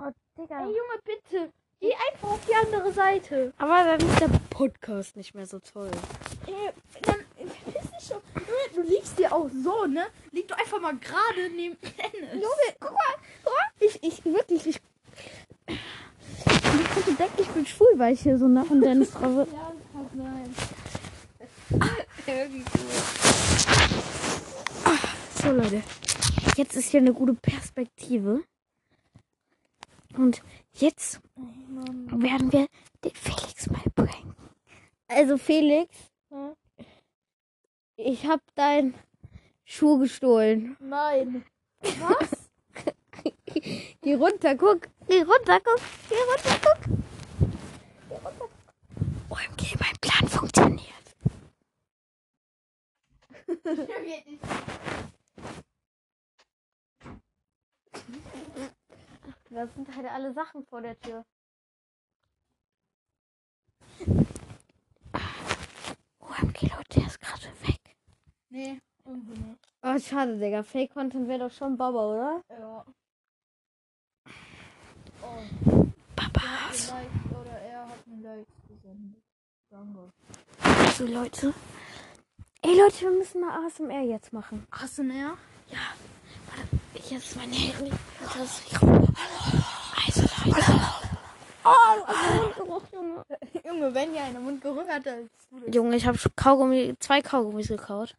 Oh, 0.00 0.10
Digga. 0.40 0.60
Ey, 0.60 0.66
Junge, 0.66 0.98
bitte. 1.04 1.52
Geh 1.80 1.92
einfach 1.92 2.30
auf 2.30 2.40
die 2.46 2.54
andere 2.54 2.92
Seite. 2.92 3.52
Aber 3.58 3.84
dann 3.84 4.00
ist 4.00 4.20
der 4.20 4.30
Podcast 4.50 5.16
nicht 5.16 5.34
mehr 5.34 5.46
so 5.46 5.58
toll. 5.60 5.90
Ey, 6.46 6.70
dann 7.02 7.16
verpiss 7.36 7.90
dich. 7.90 8.10
Junge, 8.10 8.22
Du 8.74 8.82
liegst 8.82 9.18
dir 9.18 9.32
auch 9.32 9.48
so, 9.62 9.86
ne? 9.86 10.06
Lieg 10.32 10.46
doch 10.48 10.58
einfach 10.58 10.80
mal 10.80 10.96
gerade 10.96 11.50
neben 11.54 11.76
Dennis. 11.80 12.32
Junge, 12.34 12.76
guck 12.80 12.90
mal, 12.92 13.14
mal. 13.44 13.52
Ich, 13.80 14.02
ich, 14.02 14.24
wirklich, 14.24 14.66
ich. 14.66 14.80
Ich 15.66 17.16
denken, 17.16 17.40
ich 17.40 17.48
bin 17.48 17.66
schwul, 17.66 17.92
weil 17.96 18.14
ich 18.14 18.20
hier 18.20 18.38
so 18.38 18.46
nach 18.48 18.68
und 18.70 18.80
Dennis 18.80 19.10
drauf 19.12 19.48
Ja, 19.52 19.72
das 19.72 19.92
kann 19.92 20.08
sein. 20.16 20.54
Irgendwie 22.26 22.64
cool. 22.74 22.92
So, 25.42 25.50
Leute. 25.50 25.82
Jetzt 26.56 26.76
ist 26.76 26.90
hier 26.90 27.00
eine 27.00 27.12
gute 27.12 27.34
Perspektive. 27.34 28.42
Und 30.18 30.42
jetzt 30.72 31.20
werden 31.46 32.52
wir 32.52 32.66
den 33.04 33.14
Felix 33.14 33.70
mal 33.70 33.84
pranken. 33.94 34.34
Also, 35.06 35.38
Felix, 35.38 35.94
ich 37.94 38.26
hab 38.26 38.40
deinen 38.56 38.94
Schuh 39.64 39.98
gestohlen. 39.98 40.76
Nein. 40.80 41.44
Was? 42.00 42.50
Geh 44.02 44.14
runter, 44.14 44.56
guck. 44.56 44.88
Geh 45.06 45.22
runter, 45.22 45.60
guck. 45.60 45.80
Geh 46.08 46.16
runter, 46.16 46.58
guck. 46.64 46.80
Geh 48.08 48.16
runter. 48.16 48.48
OMG, 49.28 49.76
mein 49.78 49.96
Plan 50.00 50.28
funktioniert. 50.28 50.98
Das 59.50 59.74
sind 59.74 59.94
halt 59.94 60.06
alle 60.06 60.32
Sachen 60.32 60.64
vor 60.66 60.82
der 60.82 60.98
Tür. 61.00 61.24
OMG, 66.20 66.62
Leute, 66.62 67.00
der 67.00 67.06
ist 67.06 67.20
gerade 67.20 67.46
weg. 67.66 67.80
nee, 68.50 68.80
irgendwie 69.04 69.38
nicht. 69.38 69.58
Oh, 69.82 69.98
schade, 69.98 70.38
Digga. 70.38 70.62
Fake-Content 70.62 71.28
wäre 71.28 71.48
doch 71.48 71.52
schon 71.52 71.76
Baba, 71.76 72.12
oder? 72.12 72.42
Ja. 72.50 72.84
Oh, 75.22 75.86
Baba. 76.14 76.40
hat 76.40 76.70
mir 76.70 76.92
Likes 76.92 77.40
oder 77.40 77.58
er 77.60 77.88
hat 77.88 78.06
mir 78.06 78.36
Likes 78.36 78.52
gesendet. 78.68 79.22
Danke. 79.70 80.12
So, 80.96 81.06
Leute. 81.06 81.54
Ey, 82.62 82.76
Leute, 82.78 83.00
wir 83.00 83.10
müssen 83.12 83.40
mal 83.40 83.64
ASMR 83.66 84.02
jetzt 84.02 84.32
machen. 84.32 84.66
Mehr? 84.98 85.36
Ich 85.68 85.76
jetzt 87.08 87.36
mein 87.36 87.50
Handy. 87.52 87.90
Das 88.20 88.62
also, 90.06 90.22
Leute. 90.44 90.80
Oh, 91.64 92.80
Junge. 92.92 93.24
Junge, 93.64 93.94
wenn 93.94 94.14
ja 94.14 94.24
einer 94.24 94.40
Mundgeruch 94.40 94.86
hat, 94.88 95.06
dann 95.06 95.28
Junge, 95.72 95.96
ich 95.96 96.06
habe 96.06 96.18
Kaugummi, 96.36 96.94
zwei 96.98 97.20
Kaugummis 97.20 97.68
gekaut. 97.68 98.14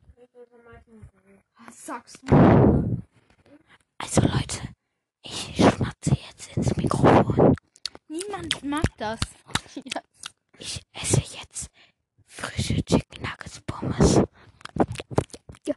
Was 1.66 1.86
sagst 1.86 2.20
du? 2.24 3.02
Also, 3.98 4.22
Leute, 4.22 4.62
ich 5.24 5.56
schmatze 5.56 6.16
jetzt 6.28 6.56
ins 6.56 6.76
Mikrofon. 6.76 7.56
Niemand 8.08 8.64
mag 8.64 8.86
das. 8.98 9.20
Ja. 9.76 10.02
Ich 10.58 10.82
esse 10.94 11.22
jetzt 11.22 11.70
frische 12.26 12.84
Chicken 12.84 13.24
Nuggets 13.24 13.62
Pommes. 13.62 14.22
Ja. 15.66 15.76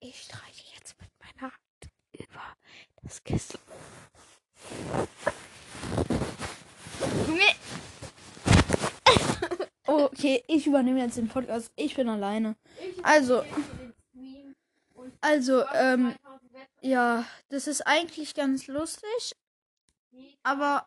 Ich 0.00 0.22
streiche 0.22 0.64
jetzt 0.76 0.94
mit 1.00 1.10
meiner 1.20 1.52
Hand 1.52 1.92
über 2.12 2.42
das 3.02 3.22
Kissen. 3.22 3.58
Junge! 7.26 7.54
Okay, 9.88 10.42
ich 10.66 10.70
übernehme 10.70 11.00
jetzt 11.00 11.16
den 11.16 11.28
Podcast. 11.28 11.70
Ich 11.76 11.94
bin 11.94 12.08
alleine. 12.08 12.56
Also, 13.04 13.44
also, 15.20 15.64
ähm, 15.74 16.16
ja, 16.80 17.24
das 17.50 17.68
ist 17.68 17.86
eigentlich 17.86 18.34
ganz 18.34 18.66
lustig. 18.66 19.36
Aber, 20.42 20.84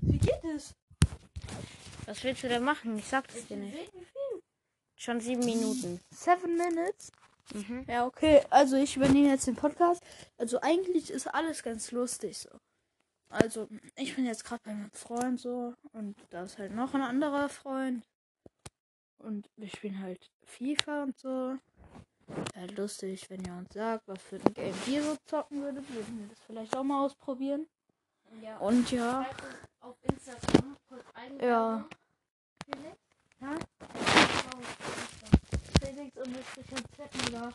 wie 0.00 0.18
geht 0.18 0.44
es? 0.56 0.74
Was 2.06 2.24
willst 2.24 2.42
du 2.42 2.48
denn 2.48 2.64
machen? 2.64 2.98
Ich 2.98 3.06
sag 3.06 3.28
das 3.28 3.46
dir 3.46 3.58
nicht. 3.58 3.92
Schon 4.96 5.20
sieben 5.20 5.44
Minuten. 5.44 6.00
Seven 6.12 6.56
Minutes? 6.56 7.12
Mhm. 7.54 7.84
Ja, 7.88 8.06
okay. 8.06 8.42
Also 8.50 8.76
ich 8.76 8.96
übernehme 8.96 9.28
jetzt 9.28 9.46
den 9.46 9.56
Podcast. 9.56 10.02
Also 10.36 10.60
eigentlich 10.60 11.10
ist 11.10 11.26
alles 11.26 11.62
ganz 11.62 11.90
lustig 11.92 12.38
so. 12.38 12.50
Also 13.30 13.68
ich 13.96 14.14
bin 14.14 14.24
jetzt 14.24 14.44
gerade 14.44 14.62
bei 14.64 14.72
meinem 14.72 14.90
Freund 14.92 15.40
so 15.40 15.74
und 15.92 16.16
da 16.30 16.44
ist 16.44 16.58
halt 16.58 16.74
noch 16.74 16.94
ein 16.94 17.02
anderer 17.02 17.48
Freund. 17.48 18.04
Und 19.18 19.50
wir 19.56 19.68
spielen 19.68 20.00
halt 20.00 20.30
FIFA 20.44 21.02
und 21.04 21.18
so. 21.18 21.56
Wäre 22.54 22.66
lustig, 22.76 23.28
wenn 23.30 23.44
ihr 23.44 23.52
uns 23.52 23.72
sagt, 23.72 24.06
was 24.06 24.22
für 24.22 24.36
ein 24.36 24.54
Game 24.54 24.74
ihr 24.86 25.02
so 25.02 25.16
zocken 25.26 25.62
würdet. 25.62 25.88
Würden 25.92 26.20
wir 26.20 26.28
das 26.28 26.38
vielleicht 26.46 26.76
auch 26.76 26.84
mal 26.84 27.04
ausprobieren. 27.04 27.66
Ja. 28.42 28.58
Und 28.58 28.90
ja, 28.90 29.26
Auf 29.80 29.96
Instagram 30.02 30.76
kurz 30.88 31.04
ja. 31.40 31.88
Ja? 33.40 33.54
Felix 36.34 36.72
und 36.72 36.96
Zettenler. 36.96 37.52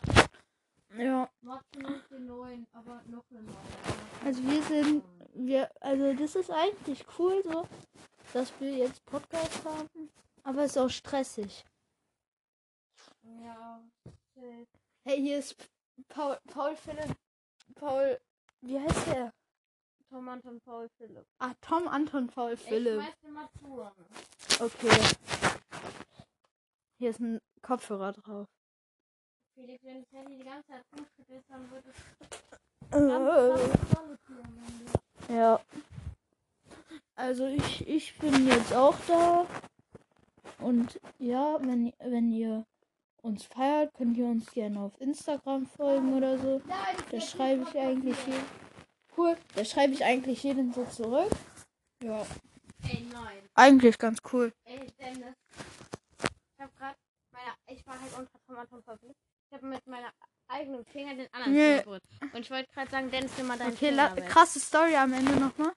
Ja. 0.96 1.28
aber 2.72 3.02
noch 3.06 3.24
eine 3.30 3.48
Also 4.24 4.42
wir 4.44 4.62
sind, 4.62 5.04
wir, 5.34 5.70
also 5.80 6.12
das 6.14 6.34
ist 6.36 6.50
eigentlich 6.50 7.04
cool 7.18 7.42
so, 7.44 7.66
dass 8.32 8.52
wir 8.60 8.72
jetzt 8.72 9.04
Podcast 9.04 9.64
haben, 9.64 10.10
aber 10.44 10.62
es 10.64 10.72
ist 10.72 10.78
auch 10.78 10.90
stressig. 10.90 11.64
Ja. 13.22 13.80
Hey, 15.04 15.20
hier 15.20 15.38
ist 15.38 15.56
Paul, 16.08 16.38
Paul 16.46 16.76
Philipp, 16.76 17.16
Paul, 17.74 18.20
wie 18.60 18.78
heißt 18.78 19.06
der? 19.08 19.32
Tom 20.10 20.28
Anton 20.28 20.60
Paul 20.60 20.88
Philipp. 20.96 21.26
Ah, 21.38 21.54
Tom 21.60 21.88
Anton 21.88 22.28
Paul 22.28 22.56
Philipp. 22.56 23.02
Ich. 24.48 24.60
Okay. 24.60 25.16
Hier 26.98 27.10
ist 27.10 27.18
ein 27.18 27.40
Kopfhörer 27.62 28.12
drauf. 28.12 28.46
Felix, 29.54 29.84
wenn 29.84 30.02
das 30.02 30.12
Handy 30.12 30.36
die 30.38 30.44
ganze 30.44 30.68
Zeit 30.68 30.84
rumschüttelst, 30.96 31.50
dann 31.50 31.70
wird 31.70 31.84
es 31.86 31.96
ganz 32.90 34.20
Ende. 34.28 35.34
Ja. 35.34 35.60
Also 37.14 37.46
ich, 37.46 37.88
ich 37.88 38.18
bin 38.18 38.46
jetzt 38.48 38.72
auch 38.74 38.96
da. 39.06 39.46
Und 40.58 41.00
ja, 41.18 41.58
wenn, 41.60 41.92
wenn 41.98 42.32
ihr 42.32 42.66
uns 43.22 43.44
feiert, 43.44 43.94
könnt 43.94 44.16
ihr 44.16 44.26
uns 44.26 44.50
gerne 44.50 44.80
auf 44.80 45.00
Instagram 45.00 45.66
folgen 45.66 46.14
oder 46.14 46.38
so. 46.38 46.60
Da 47.10 47.20
schreibe 47.20 47.62
ich 47.62 47.78
eigentlich 47.78 48.16
jeden. 48.26 48.44
Cool. 49.16 49.36
Da 49.54 49.64
schreibe 49.64 49.92
ich 49.92 50.04
eigentlich 50.04 50.42
jeden 50.42 50.72
so 50.72 50.84
zurück. 50.86 51.30
Ja. 52.02 52.26
Ey, 52.82 53.06
nein. 53.12 53.38
Eigentlich 53.54 53.98
ganz 53.98 54.18
cool. 54.32 54.52
Ey, 54.64 54.92
Dennis. 54.98 55.34
Ich 56.56 56.60
hab 56.60 56.76
grad 56.76 56.96
meine, 57.34 57.52
ich 57.66 57.86
war 57.86 58.00
halt 58.00 58.12
unter 58.16 58.38
Tom 58.46 58.56
Anton 58.56 58.82
habe 59.54 59.66
mit 59.66 59.86
meiner 59.86 60.12
eigenen 60.48 60.84
Finger 60.84 61.14
den 61.14 61.32
anderen 61.32 61.52
Nee. 61.54 61.80
Berührt. 61.82 62.02
Und 62.32 62.40
ich 62.40 62.50
wollte 62.50 62.68
gerade 62.72 62.90
sagen, 62.90 63.10
Dennis, 63.10 63.32
nimm 63.38 63.46
mal 63.46 63.58
deinen 63.58 63.72
Okay, 63.72 63.88
Finger 63.90 64.16
weg. 64.16 64.28
krasse 64.28 64.60
Story 64.60 64.94
am 64.96 65.12
Ende 65.12 65.32
nochmal. 65.36 65.72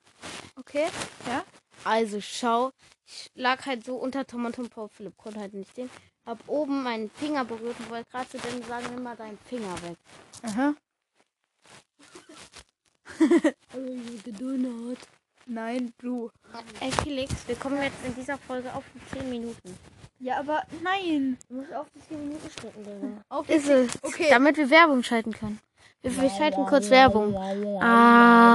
Okay. 0.55 0.87
Ja. 1.27 1.43
Also 1.83 2.19
schau, 2.19 2.71
ich 3.05 3.31
lag 3.35 3.65
halt 3.65 3.85
so 3.85 3.95
unter 3.95 4.25
Tom 4.25 4.45
und 4.45 4.55
Tom 4.55 4.69
Paul 4.69 4.89
Philipp, 4.89 5.15
konnte 5.15 5.39
halt 5.39 5.53
nicht 5.53 5.73
sehen. 5.75 5.89
Hab 6.25 6.39
oben 6.49 6.83
meinen 6.83 7.09
Finger 7.11 7.45
berührt 7.45 7.79
und 7.79 7.89
wollte 7.89 8.09
gerade 8.09 8.27
zu 8.27 8.37
dem 8.39 8.61
sagen, 8.63 8.87
nimm 8.93 9.03
mal 9.03 9.15
deinen 9.15 9.37
Finger 9.37 9.73
weg. 9.83 9.97
Aha. 10.43 10.73
Also. 13.73 14.95
Nein, 15.49 15.93
du. 15.99 16.29
Ey 16.81 16.91
Felix, 16.91 17.33
wir 17.47 17.55
kommen 17.55 17.81
jetzt 17.81 18.03
in 18.05 18.13
dieser 18.15 18.37
Folge 18.37 18.73
auf 18.73 18.83
die 18.93 19.17
10 19.17 19.29
Minuten. 19.29 19.77
Ja, 20.19 20.39
aber 20.39 20.63
nein. 20.83 21.37
Du 21.47 21.55
musst 21.55 21.73
auf 21.73 21.87
die 21.95 22.01
10 22.01 22.19
Minuten 22.19 22.49
stecken, 22.49 22.83
Digga. 22.83 23.21
Auf 23.29 23.47
Ist 23.49 23.69
es. 23.69 23.91
Okay. 24.03 24.27
Damit 24.29 24.57
wir 24.57 24.69
Werbung 24.69 25.03
schalten 25.03 25.31
können. 25.31 25.59
Wir, 26.01 26.21
wir 26.21 26.29
schalten 26.29 26.65
kurz 26.65 26.89
Werbung. 26.89 27.35
Ah. 27.81 28.47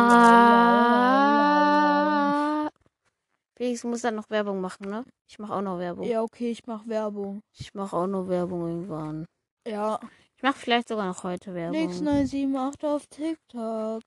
Felix 3.57 3.83
du 3.83 3.88
musst 3.88 4.05
dann 4.05 4.16
noch 4.16 4.29
Werbung 4.31 4.61
machen, 4.61 4.90
ne? 4.90 5.05
Ich 5.29 5.38
mache 5.38 5.55
auch 5.55 5.62
noch 5.62 5.79
Werbung. 5.79 6.05
Ja, 6.05 6.22
okay, 6.22 6.51
ich 6.51 6.66
mach 6.66 6.87
Werbung. 6.87 7.42
Ich 7.53 7.75
mache 7.75 7.96
auch 7.96 8.09
noch 8.09 8.29
Werbung 8.29 8.66
irgendwann. 8.66 9.25
Ja. 9.66 10.01
Ich 10.37 10.42
mache 10.42 10.59
vielleicht 10.59 10.88
sogar 10.88 11.07
noch 11.07 11.22
heute 11.22 11.55
Werbung. 11.55 11.79
Nix978 11.79 12.87
auf 12.87 13.07
TikTok. 13.07 14.03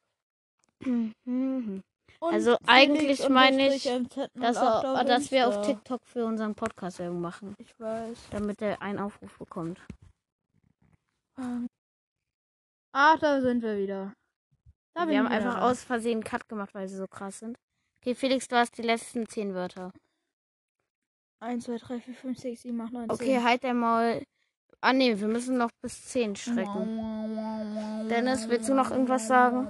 Und 2.19 2.33
Also 2.33 2.57
eigentlich 2.65 3.27
meine 3.29 3.75
ich, 3.75 3.87
unterstrich 3.89 4.25
MZ08 4.25 4.41
Dass, 4.41 4.57
auf 4.57 5.05
dass 5.05 5.31
wir 5.31 5.47
auf. 5.47 5.65
TikTok 5.65 6.01
für 6.05 6.25
unseren 6.25 6.55
Podcast 6.55 6.99
Werbung 6.99 7.21
machen, 7.21 7.55
Ich 7.57 7.77
weiß. 7.79 8.17
damit 8.31 8.61
er 8.61 8.81
einen 8.81 8.99
Aufruf 8.99 9.37
bekommt. 9.37 9.79
Ähm. 11.37 11.67
Ach, 12.93 13.19
da 13.19 13.41
sind 13.41 13.61
wir 13.61 13.77
wieder. 13.77 14.13
Da 14.93 15.07
wir 15.07 15.17
haben 15.19 15.25
wieder. 15.25 15.35
einfach 15.35 15.61
aus 15.61 15.83
Versehen 15.83 16.23
Cut 16.23 16.47
gemacht, 16.47 16.73
weil 16.73 16.87
sie 16.87 16.95
so 16.95 17.07
krass 17.07 17.39
sind. 17.39 17.57
Okay, 18.01 18.15
Felix, 18.15 18.47
du 18.47 18.55
hast 18.55 18.77
die 18.77 18.83
letzten 18.83 19.27
zehn 19.27 19.53
Wörter. 19.53 19.91
1, 21.41 21.65
2, 21.65 21.77
3, 21.77 21.99
4, 21.99 22.13
5, 22.13 22.39
6, 22.39 22.61
7, 22.61 22.81
8, 22.81 22.93
9, 22.93 23.09
10. 23.09 23.11
Okay, 23.11 23.43
halt 23.43 23.63
der 23.63 23.73
Maul. 23.73 24.23
Ah 24.81 24.93
nee, 24.93 25.19
wir 25.19 25.27
müssen 25.27 25.57
noch 25.57 25.71
bis 25.81 26.05
10 26.05 26.35
schrecken. 26.35 28.07
Dennis, 28.09 28.47
willst 28.47 28.69
du 28.69 28.73
noch 28.73 28.91
irgendwas 28.91 29.27
sagen? 29.27 29.67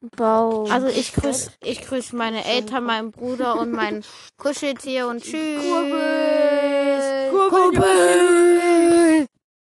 Bau. 0.00 0.64
Also 0.64 0.86
ich 0.88 1.12
grüße 1.12 1.52
ich 1.62 1.82
grüß 1.82 2.14
meine 2.14 2.44
Eltern, 2.44 2.84
meinen 2.84 3.12
Bruder 3.12 3.58
und 3.58 3.72
mein 3.72 4.02
Kuscheltier 4.38 5.06
und 5.08 5.22
tschüss. 5.22 5.62
Kurbel. 5.62 7.30
Kurbel. 7.50 9.26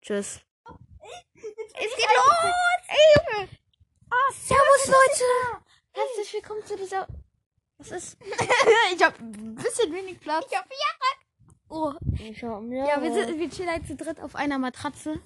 Tschüss. 0.00 0.40
Es 1.74 1.96
geht 1.96 2.08
los! 2.14 2.52
Ey, 2.88 2.96
Junge! 3.16 3.48
Ah, 4.10 4.32
servus, 4.32 4.86
Leute! 4.86 5.24
Herzlich 5.92 6.34
willkommen 6.34 6.64
zu 6.66 6.76
dieser... 6.76 7.06
Was 7.78 7.90
ist? 7.90 8.16
ich 8.94 9.02
hab 9.02 9.18
ein 9.18 9.56
bisschen 9.56 9.92
wenig 9.92 10.20
Platz. 10.20 10.46
Ich 10.48 10.56
hab 10.56 10.66
Oh. 11.74 11.94
Ich 12.18 12.44
hab 12.44 12.62
ja, 12.64 13.02
wir, 13.02 13.12
sind, 13.14 13.38
wir 13.38 13.48
chillen 13.48 13.70
halt 13.70 13.86
zu 13.86 13.96
dritt 13.96 14.20
auf 14.20 14.36
einer 14.36 14.58
Matratze. 14.58 15.22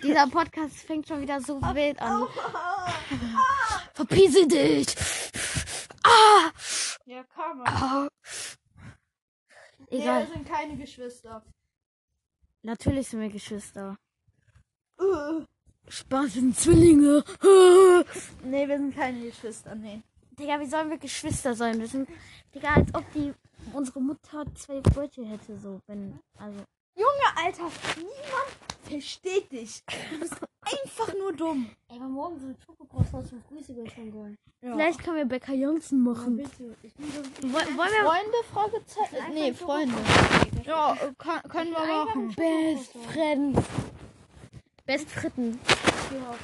Dieser 0.00 0.26
Podcast 0.30 0.76
fängt 0.76 1.08
schon 1.08 1.20
wieder 1.20 1.40
so 1.40 1.60
wild 1.60 2.00
an. 2.00 2.28
Verpiese 3.98 4.46
dich! 4.46 4.94
Ah! 6.04 6.52
Ja, 7.04 7.24
kann 7.24 7.58
man. 7.58 7.66
ah. 7.66 8.08
Egal. 9.90 10.22
Nee, 10.22 10.28
wir 10.28 10.34
sind 10.34 10.48
keine 10.48 10.76
Geschwister. 10.76 11.44
Natürlich 12.62 13.08
sind 13.08 13.20
wir 13.20 13.28
Geschwister. 13.28 13.96
Uh. 15.00 15.44
Spaß 15.88 16.34
sind 16.34 16.56
Zwillinge. 16.56 17.24
Nee, 18.44 18.68
wir 18.68 18.78
sind 18.78 18.94
keine 18.94 19.20
Geschwister, 19.20 19.74
nee. 19.74 20.00
Digga, 20.38 20.60
wie 20.60 20.66
sollen 20.66 20.90
wir 20.90 20.98
Geschwister 20.98 21.54
sein? 21.54 21.80
Wir 21.80 21.88
sind, 21.88 22.08
Digga, 22.54 22.74
als 22.74 22.94
ob 22.94 23.04
die 23.14 23.34
unsere 23.72 24.00
Mutter 24.00 24.44
zwei 24.54 24.80
Brötchen 24.80 25.24
hätte, 25.24 25.58
so, 25.58 25.80
wenn, 25.88 26.20
also. 26.38 26.62
Junge, 26.94 27.36
Alter, 27.36 27.68
niemand 27.96 28.50
versteht 28.84 29.50
dich. 29.50 29.82
Du 30.10 30.20
bist 30.20 30.36
einfach 30.70 31.14
nur 31.14 31.32
dumm. 31.32 31.70
Ey, 31.88 31.96
aber 31.96 32.08
morgen 32.08 32.38
sind 32.38 32.56
Schokokross 32.62 33.12
raus 33.12 33.32
und 33.32 33.46
Grüße 33.48 33.74
schon 33.94 34.12
wollen. 34.12 34.38
Ja. 34.60 34.72
Vielleicht 34.74 35.02
können 35.02 35.16
wir 35.16 35.24
Bäcker 35.24 35.54
Johnson 35.54 36.00
machen. 36.02 36.36
bitte. 36.36 36.76
Ich 36.82 36.94
bin 36.94 37.06
so 37.10 37.20
Woll- 37.52 37.52
wollen 37.52 37.90
wir 37.90 38.04
Freunde, 38.04 38.36
Fragezeichen. 38.52 39.34
Nee, 39.34 39.52
Freunde. 39.54 39.94
Ja, 40.64 40.96
kann, 41.18 41.42
können 41.42 41.70
wir 41.70 42.04
machen. 42.04 42.34
Best 42.34 42.92
Friends. 43.12 43.66
Best 44.84 45.10
Fritten. 45.10 45.60
Ja. 46.12 46.34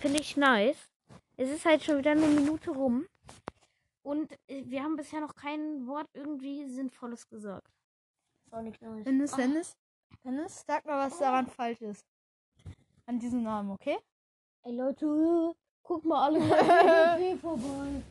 Finde 0.00 0.20
ich 0.20 0.36
nice. 0.36 0.76
Es 1.36 1.50
ist 1.50 1.64
halt 1.64 1.82
schon 1.82 1.98
wieder 1.98 2.12
eine 2.12 2.26
Minute 2.26 2.70
rum. 2.70 3.06
Und 4.02 4.32
äh, 4.48 4.62
wir 4.66 4.82
haben 4.82 4.96
bisher 4.96 5.20
noch 5.20 5.34
kein 5.34 5.86
Wort 5.86 6.08
irgendwie 6.14 6.66
Sinnvolles 6.68 7.28
gesagt. 7.28 7.66
Ist 8.44 8.54
auch 8.54 8.62
nicht 8.62 8.80
nice. 8.80 9.76
Dennis, 10.24 10.64
sag 10.66 10.84
mal, 10.86 11.06
was 11.06 11.18
daran 11.18 11.46
falsch 11.46 11.80
ist. 11.82 12.04
An 13.06 13.18
diesem 13.18 13.42
Namen, 13.42 13.70
okay? 13.70 13.96
Ey 14.64 14.72
Leute, 14.72 15.54
guck 15.82 16.04
mal 16.04 16.24
alle 16.26 16.40
bei 16.48 17.36
vorbei. 17.40 18.02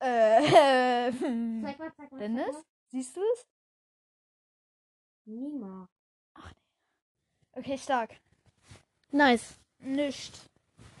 Äh, 0.00 1.12
hm. 1.12 1.62
Zeig 1.64 1.78
mal, 1.78 1.92
zeig 1.96 2.12
mal. 2.12 2.18
Dennis, 2.18 2.44
Zeig 2.46 2.54
mal. 2.54 2.62
siehst 2.88 3.16
du 3.16 3.20
es? 3.34 3.46
Niemals. 5.26 5.88
Okay, 7.52 7.76
stark. 7.76 8.10
Nice. 9.10 9.58
Nicht. 9.80 10.48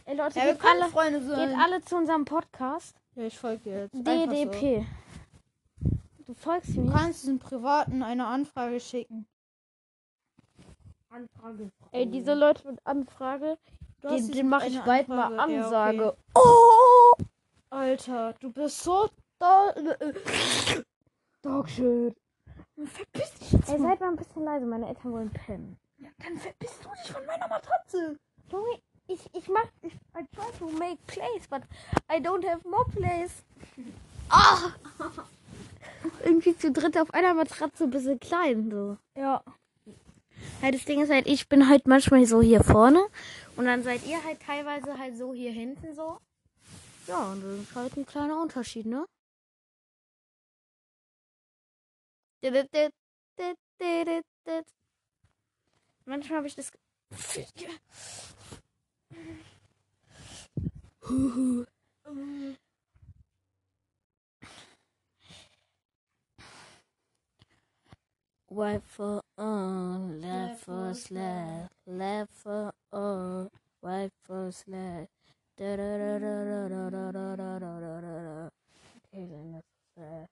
Ey 0.04 0.16
Leute, 0.16 0.38
Ja, 0.38 0.46
geht, 0.46 0.60
können 0.60 0.82
alle, 0.82 0.90
Freunde 0.90 1.22
sein. 1.22 1.48
geht 1.50 1.58
alle 1.58 1.80
zu 1.82 1.96
unserem 1.96 2.24
Podcast. 2.24 2.96
Ja, 3.14 3.24
ich 3.24 3.38
folge 3.38 3.62
dir 3.62 3.78
jetzt. 3.82 3.94
Einfach 3.94 4.12
So. 4.24 4.30
DDP. 4.50 4.86
Du 6.26 6.34
folgst 6.34 6.76
Du 6.76 6.82
mir. 6.82 6.92
kannst 6.92 7.22
diesem 7.22 7.38
Privaten 7.38 8.02
eine 8.02 8.26
Anfrage 8.26 8.80
schicken. 8.80 9.26
Anfrage. 11.10 11.70
Ey, 11.92 12.06
diese 12.10 12.34
Leute 12.34 12.66
mit 12.68 12.80
Anfrage, 12.84 13.58
den, 14.02 14.30
den 14.30 14.48
mache 14.48 14.68
ich 14.68 14.80
bald 14.80 15.08
mal 15.08 15.38
Anfrage. 15.38 15.52
Ja, 15.52 15.64
Ansage. 15.64 16.08
okay. 16.08 16.18
Oh! 16.34 17.24
Alter, 17.70 18.32
du 18.40 18.52
bist 18.52 18.82
so 18.82 19.08
da. 19.38 19.74
Dogshit. 21.42 22.16
Verpiss 22.76 23.34
dich 23.34 23.52
jetzt 23.52 23.68
Ey, 23.68 23.78
mal. 23.78 23.88
seid 23.90 24.00
mal 24.00 24.08
ein 24.08 24.16
bisschen 24.16 24.44
leise, 24.44 24.66
meine 24.66 24.88
Eltern 24.88 25.12
wollen 25.12 25.30
pennen. 25.30 25.76
Ja, 25.98 26.08
dann 26.24 26.36
verpiss 26.36 26.78
du 26.80 26.88
dich 27.02 27.12
von 27.12 27.26
meiner 27.26 27.48
Matratze. 27.48 28.18
Junge, 28.50 28.80
ich, 29.08 29.28
ich 29.34 29.48
mach, 29.48 29.66
ich, 29.82 29.94
I 30.16 30.24
try 30.34 30.46
to 30.58 30.68
make 30.78 30.98
place, 31.06 31.46
but 31.50 31.62
I 32.10 32.20
don't 32.20 32.46
have 32.48 32.66
more 32.68 32.84
place. 32.84 33.42
Ah! 34.30 34.72
Irgendwie 36.22 36.54
zu 36.54 36.70
dritt 36.70 36.98
auf 36.98 37.14
einer 37.14 37.32
Matratze 37.32 37.84
ein 37.84 37.90
bisschen 37.90 38.20
klein, 38.20 38.70
so. 38.70 38.98
Ja. 39.18 39.42
Halt, 40.62 40.74
das 40.74 40.84
Ding 40.84 41.00
ist 41.00 41.10
halt, 41.10 41.26
ich 41.26 41.48
bin 41.48 41.68
halt 41.68 41.86
manchmal 41.86 42.26
so 42.26 42.42
hier 42.42 42.62
vorne 42.62 43.06
und 43.56 43.66
dann 43.66 43.82
seid 43.82 44.04
ihr 44.06 44.22
halt 44.24 44.40
teilweise 44.40 44.98
halt 44.98 45.16
so 45.16 45.32
hier 45.32 45.52
hinten 45.52 45.94
so. 45.94 46.18
Ja, 47.06 47.32
und 47.32 47.42
das 47.42 47.60
ist 47.60 47.74
halt 47.74 47.96
ein 47.96 48.06
kleiner 48.06 48.40
Unterschied, 48.42 48.86
ne? 48.86 49.06
Manchmal 56.04 56.38
habe 56.38 56.46
ich 56.46 56.54
das. 56.54 56.72
Right 68.50 68.82
for 68.82 69.20
on, 69.36 70.22
left 70.22 70.64
for 70.64 70.94
slash, 70.94 71.68
left 71.86 72.32
for 72.32 72.72
on, 72.90 73.50
right 73.82 74.10
for 74.24 74.50
slash. 74.50 75.08
Da 75.58 75.76
da 75.76 75.98
da 75.98 76.18
da 76.18 76.44
da 76.44 76.68
da 76.68 76.88
da 76.88 77.10
da 77.12 77.36
da 77.36 77.58
da 77.58 77.78
da 77.80 78.00
da 78.00 78.20
da. 78.22 78.50
Okay, 78.96 79.26
then 79.26 79.52
das 79.52 79.64
ist 79.64 79.98
äh, 79.98 80.26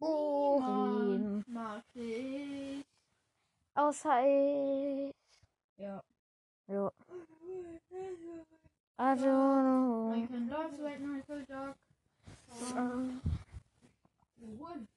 Urin. 0.00 1.44
Mag 1.46 1.82
dich. 1.94 2.86
Außer 3.74 4.22
ich. 4.24 5.14
Ja. 5.76 6.02
Ja. 6.68 6.90
I 8.98 9.14
don't 9.14 9.64
know. 9.64 10.12
I 10.14 10.26
can 10.26 10.48
dance 10.48 10.80
right 10.80 11.00
now, 11.00 11.16
I 11.16 11.22
feel 11.22 11.44
dark. 11.46 11.76
Hey 14.40 14.90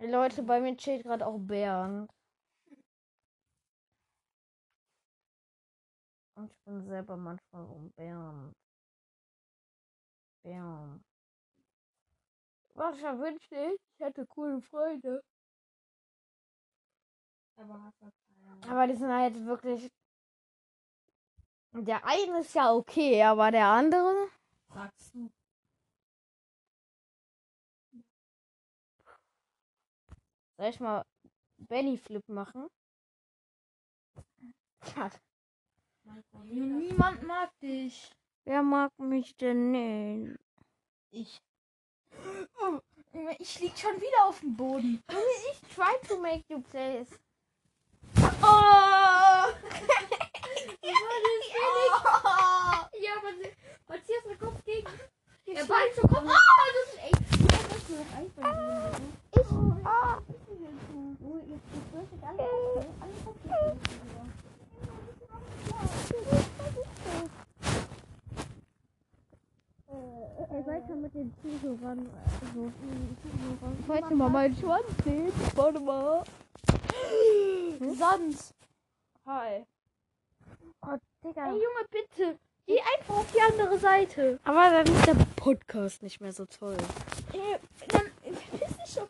Leute, 0.00 0.42
bei 0.42 0.60
mir 0.60 0.76
chillt 0.76 1.02
gerade 1.02 1.26
auch 1.26 1.38
Bernd. 1.38 2.08
Und 6.36 6.52
ich 6.52 6.58
bin 6.64 6.80
selber 6.84 7.16
manchmal 7.16 7.66
so 7.66 7.74
ein 7.74 7.92
Bernd. 7.96 8.54
Bernd. 10.44 11.04
Was 12.74 12.96
ich 12.96 13.02
wünschte 13.02 13.56
ich, 13.56 13.80
ich 13.94 14.06
hätte 14.06 14.24
coole 14.26 14.60
Freunde. 14.62 15.20
Aber 17.56 18.86
die 18.86 18.94
sind 18.94 19.12
halt 19.12 19.34
wirklich. 19.46 19.90
Der 21.72 22.04
eine 22.04 22.38
ist 22.38 22.54
ja 22.54 22.72
okay, 22.72 23.20
aber 23.24 23.50
der 23.50 23.66
andere. 23.66 24.28
Sagst 24.72 25.14
du. 25.14 25.28
Soll 30.58 30.70
ich 30.70 30.80
mal 30.80 31.04
Benny 31.56 31.96
Flip 31.96 32.28
machen? 32.28 32.68
Niemand 36.42 37.22
mag 37.22 37.50
dich. 37.60 38.10
Wer 38.44 38.62
mag 38.64 38.90
mich 38.98 39.36
denn 39.36 39.70
nicht? 39.70 40.40
Ich. 41.10 41.40
Ich 43.38 43.60
lieg 43.60 43.78
schon 43.78 44.00
wieder 44.00 44.24
auf 44.24 44.40
dem 44.40 44.56
Boden. 44.56 45.00
Ich 45.52 45.60
try 45.74 45.94
to 46.08 46.18
make 46.18 46.44
you 46.48 46.60
place. 46.60 47.20
Oh! 48.42 49.44
Ja, 53.00 53.12
aber 53.16 53.30
Matthias 53.88 54.24
mit 54.26 54.40
Kopf 54.40 54.64
gegen. 54.64 54.88
Der 55.46 55.64
Ball 55.64 55.92
zum 55.94 56.10
Kopf. 56.10 56.24
Ah, 56.26 56.64
das 56.74 56.94
ist 56.94 57.02
echt. 57.04 57.42
Das 57.70 57.76
ist 57.76 57.90
noch 57.90 58.16
einfach. 58.16 59.00
Ich. 59.32 60.47
Ah. 69.90 70.66
Weiter 70.66 70.96
mit 70.96 71.14
den 71.14 71.32
Zuhörern. 71.42 72.08
Also, 72.40 72.72
Ich 73.80 73.88
wollte 73.88 74.14
mal 74.14 74.28
meinen 74.28 74.56
Schwanz 74.56 74.84
sehen. 75.04 75.32
Warte 75.54 75.80
mal. 75.80 76.24
Sans. 77.96 78.54
Hi. 79.26 79.64
oh, 80.82 80.96
Digga. 81.24 81.46
Ey, 81.46 81.52
Junge, 81.52 81.86
bitte. 81.90 82.38
Geh 82.66 82.80
einfach 82.98 83.16
auf 83.16 83.32
die 83.32 83.40
andere 83.40 83.78
Seite. 83.78 84.38
Aber 84.44 84.70
dann 84.70 84.86
ist 84.86 85.06
der 85.06 85.16
Podcast 85.36 86.02
nicht 86.02 86.20
mehr 86.20 86.32
so 86.32 86.44
toll. 86.44 86.76
Ey, 87.32 87.56
dann 87.88 88.07
Junge, 88.52 89.08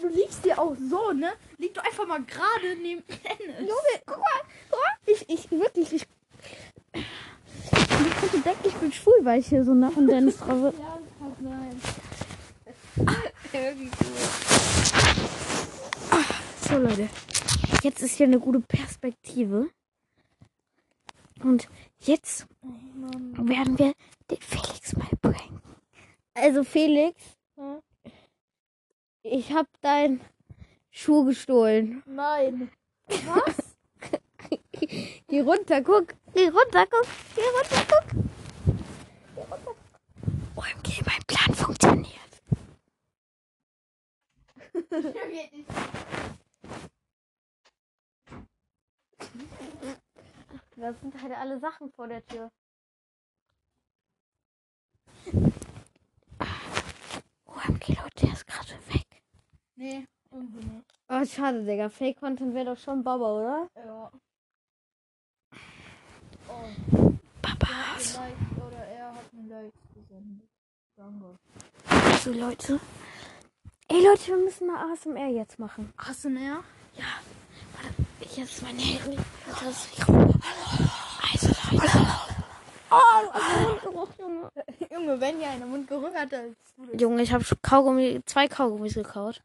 Du 0.00 0.08
liegst 0.08 0.44
dir 0.44 0.58
auch 0.58 0.76
so, 0.90 1.12
ne? 1.12 1.32
Lieg 1.58 1.74
doch 1.74 1.84
einfach 1.84 2.06
mal 2.06 2.22
gerade 2.22 2.76
neben 2.80 3.02
Dennis. 3.06 3.58
Junge, 3.60 4.02
guck 4.06 4.18
mal, 4.18 4.42
guck 4.70 4.78
mal. 4.78 4.96
Ich, 5.06 5.28
ich, 5.28 5.50
wirklich, 5.50 5.92
ich. 5.92 6.06
Ich 6.92 8.20
könnte 8.20 8.40
denken, 8.40 8.68
ich 8.68 8.74
bin 8.74 8.92
schwul, 8.92 9.20
weil 9.22 9.40
ich 9.40 9.48
hier 9.48 9.64
so 9.64 9.74
nach 9.74 9.96
und 9.96 10.06
Dennis 10.06 10.36
drauf 10.38 10.72
bin. 10.72 10.80
Ja, 10.80 10.98
das 11.00 11.18
kann 11.18 11.36
sein. 11.42 11.80
Irgendwie 13.52 13.90
cool. 14.00 14.16
So, 16.68 16.78
Leute. 16.78 17.08
Jetzt 17.82 18.02
ist 18.02 18.16
hier 18.16 18.26
eine 18.26 18.38
gute 18.38 18.60
Perspektive. 18.60 19.70
Und 21.42 21.68
jetzt 22.00 22.46
werden 22.62 23.78
wir 23.78 23.94
den 24.30 24.40
Felix 24.40 24.96
mal 24.96 25.08
pranken. 25.20 25.60
Also, 26.34 26.64
Felix. 26.64 27.37
Ich 29.30 29.52
habe 29.52 29.68
deinen 29.80 30.20
Schuh 30.90 31.24
gestohlen. 31.24 32.02
Nein. 32.06 32.70
Was? 33.06 33.76
Geh 35.28 35.40
runter, 35.40 35.82
guck. 35.82 36.14
Geh 36.34 36.48
runter, 36.48 36.86
guck. 36.86 37.06
Geh 37.34 37.42
runter, 37.42 37.86
guck. 37.88 38.04
Geh 39.34 39.42
runter. 39.42 39.74
OMG, 40.56 41.02
mein 41.06 41.22
Plan 41.26 41.54
funktioniert. 41.54 42.18
Das 50.80 51.00
sind 51.00 51.20
halt 51.20 51.32
alle 51.32 51.58
Sachen 51.58 51.90
vor 51.90 52.06
der 52.06 52.24
Tür. 52.24 52.52
OMG, 57.46 57.88
Leute, 57.88 58.26
der 58.26 58.32
ist 58.32 58.46
gerade 58.46 58.78
weg. 58.94 59.07
Nee, 59.78 60.06
irgendwie 60.30 60.64
nicht. 60.64 60.84
Oh, 61.08 61.24
schade, 61.24 61.64
Digga. 61.64 61.88
Fake-Content 61.88 62.54
wäre 62.54 62.66
doch 62.66 62.78
schon 62.78 63.02
Baba, 63.02 63.32
oder? 63.32 63.68
Ja. 63.76 64.10
Oh, 66.48 67.12
Babas. 67.40 68.18
Oder 68.56 68.84
er 68.86 69.14
hat 69.14 69.32
mir 69.32 69.48
Like 69.48 69.72
gesendet. 69.94 70.48
Danke. 70.96 71.38
So, 72.22 72.32
Leute. 72.32 72.80
Ey, 73.88 74.04
Leute, 74.04 74.26
wir 74.26 74.36
müssen 74.36 74.66
mal 74.66 74.92
ASMR 74.92 75.28
jetzt 75.28 75.58
machen. 75.58 75.92
Hast 75.96 76.24
du 76.24 76.30
mehr? 76.30 76.62
Ich 78.20 78.36
jetzt 78.36 78.62
mein 78.62 78.76
Handy. 78.76 79.16
Das 79.46 79.62
also, 79.62 81.48
Leute. 81.70 81.88
Oh, 82.90 84.06
Junge. 84.18 84.50
Junge, 84.90 85.20
wenn 85.20 85.40
ja 85.40 85.50
einen 85.50 85.70
Mund 85.70 85.88
gerückt 85.88 86.16
hat, 86.16 86.32
das 86.32 86.42
Junge, 86.98 87.22
ich 87.22 87.32
habe 87.32 87.44
Kaugummi, 87.62 88.20
zwei 88.26 88.48
Kaugummis 88.48 88.94
gekaut. 88.94 89.42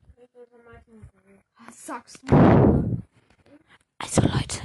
Was 1.66 1.86
sagst 1.86 2.20
du? 2.24 3.02
Also, 3.98 4.22
Leute, 4.22 4.62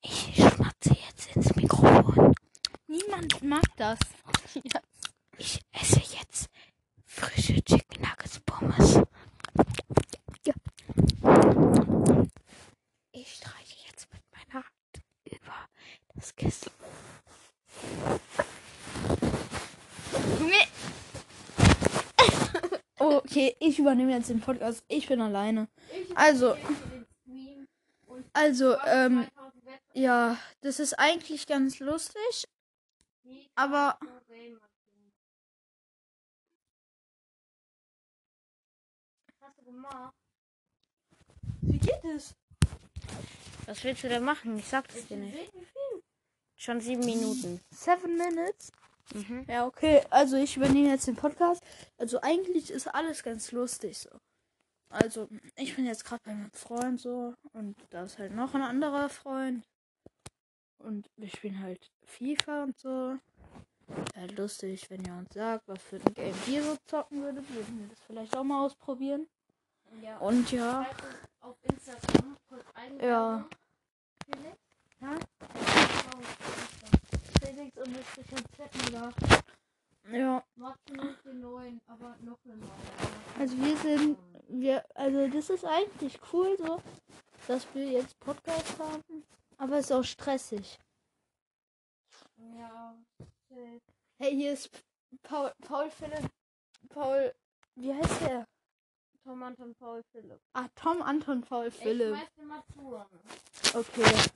ich 0.00 0.34
schmatze 0.36 0.96
jetzt 1.06 1.36
ins 1.36 1.54
Mikrofon. 1.56 2.34
Niemand 2.86 3.42
mag 3.42 3.64
das. 3.76 3.98
Ja. 4.54 4.80
Ich 5.38 5.60
esse 5.72 6.00
jetzt 6.00 6.48
frische 7.06 7.62
Chicken 7.62 8.02
Nuggets 8.02 8.40
Pommes. 8.40 9.00
Ja. 10.46 10.54
Ich 13.12 13.34
streiche 13.34 13.76
jetzt 13.88 14.08
mit 14.12 14.22
meiner 14.32 14.64
Hand 14.64 15.04
über 15.24 15.54
das 16.14 16.34
Kissen. 16.36 16.70
Junge! 20.38 20.66
okay, 22.98 23.56
ich 23.60 23.71
übernehme 23.82 24.12
jetzt 24.12 24.30
den 24.30 24.40
Podcast. 24.40 24.84
Ich 24.88 25.06
bin 25.06 25.20
alleine. 25.20 25.68
Also, 26.14 26.56
also, 28.32 28.76
ähm, 28.86 29.26
ja, 29.94 30.38
das 30.62 30.80
ist 30.80 30.98
eigentlich 30.98 31.46
ganz 31.46 31.78
lustig. 31.80 32.48
Aber, 33.54 33.98
wie 41.60 41.78
geht 41.78 42.04
es? 42.16 42.34
Was 43.66 43.84
willst 43.84 44.02
du 44.02 44.08
denn 44.08 44.24
machen? 44.24 44.58
Ich 44.58 44.66
sag 44.66 44.88
das 44.88 45.06
dir 45.06 45.16
nicht. 45.16 45.52
Schon 46.56 46.80
sieben 46.80 47.04
Minuten. 47.04 47.60
Seven 47.70 48.16
Minutes? 48.16 48.72
Mhm. 49.14 49.44
Ja, 49.48 49.66
okay. 49.66 50.02
Also 50.10 50.36
ich 50.36 50.56
übernehme 50.56 50.88
jetzt 50.88 51.06
den 51.06 51.16
Podcast. 51.16 51.62
Also 51.98 52.20
eigentlich 52.20 52.70
ist 52.70 52.88
alles 52.88 53.22
ganz 53.22 53.52
lustig 53.52 53.98
so. 53.98 54.10
Also 54.88 55.28
ich 55.56 55.74
bin 55.74 55.86
jetzt 55.86 56.04
gerade 56.04 56.22
bei 56.24 56.34
meinem 56.34 56.52
Freund 56.52 57.00
so 57.00 57.34
und 57.52 57.76
da 57.90 58.04
ist 58.04 58.18
halt 58.18 58.34
noch 58.34 58.54
ein 58.54 58.62
anderer 58.62 59.08
Freund. 59.08 59.64
Und 60.78 61.08
wir 61.16 61.28
spielen 61.28 61.60
halt 61.60 61.90
FIFA 62.04 62.64
und 62.64 62.78
so. 62.78 63.16
Wäre 63.86 64.06
halt 64.16 64.38
lustig, 64.38 64.90
wenn 64.90 65.04
ihr 65.04 65.14
uns 65.14 65.32
sagt, 65.32 65.66
was 65.66 65.82
für 65.82 65.96
ein 65.96 66.14
Game 66.14 66.34
ihr 66.46 66.62
so 66.62 66.76
zocken 66.84 67.22
würdet, 67.22 67.48
würden 67.54 67.80
wir 67.80 67.88
das 67.88 68.00
vielleicht 68.06 68.36
auch 68.36 68.44
mal 68.44 68.64
ausprobieren. 68.64 69.26
Ja. 70.02 70.18
Und 70.18 70.50
ja, 70.52 70.86
Auf 71.40 71.56
Instagram 71.62 72.36
kurz 72.48 72.64
ja. 73.00 73.46
Felix 74.24 74.58
und 78.02 78.18
das 78.18 78.26
bisschen 78.26 78.44
Zettenler. 78.56 79.12
Ja, 80.10 80.44
Warte 80.56 80.92
noch 80.94 81.16
den 81.24 81.40
neuen, 81.40 81.80
aber 81.86 82.16
noch 82.22 82.38
eine 82.44 82.56
neue. 82.56 82.70
also 83.38 83.56
wir 83.56 83.76
sind, 83.76 84.18
wir, 84.48 84.84
also 84.96 85.28
das 85.28 85.50
ist 85.50 85.64
eigentlich 85.64 86.18
cool 86.32 86.56
so, 86.58 86.82
dass 87.46 87.72
wir 87.74 87.86
jetzt 87.86 88.18
Podcast 88.18 88.78
haben, 88.80 89.24
aber 89.58 89.78
es 89.78 89.86
ist 89.86 89.92
auch 89.92 90.02
stressig. 90.02 90.78
Ja. 92.58 92.96
Hey, 94.18 94.34
hier 94.34 94.52
ist 94.54 94.70
Paul, 95.22 95.52
Paul 95.60 95.88
Philipp, 95.90 96.28
Paul, 96.88 97.32
wie 97.76 97.94
heißt 97.94 98.20
der? 98.22 98.46
Tom 99.22 99.40
Anton 99.44 99.72
Paul 99.76 100.02
Philipp. 100.10 100.40
Ah, 100.52 100.66
Tom 100.74 101.00
Anton 101.00 101.42
Paul 101.42 101.70
Philipp. 101.70 102.16
Okay. 103.72 104.30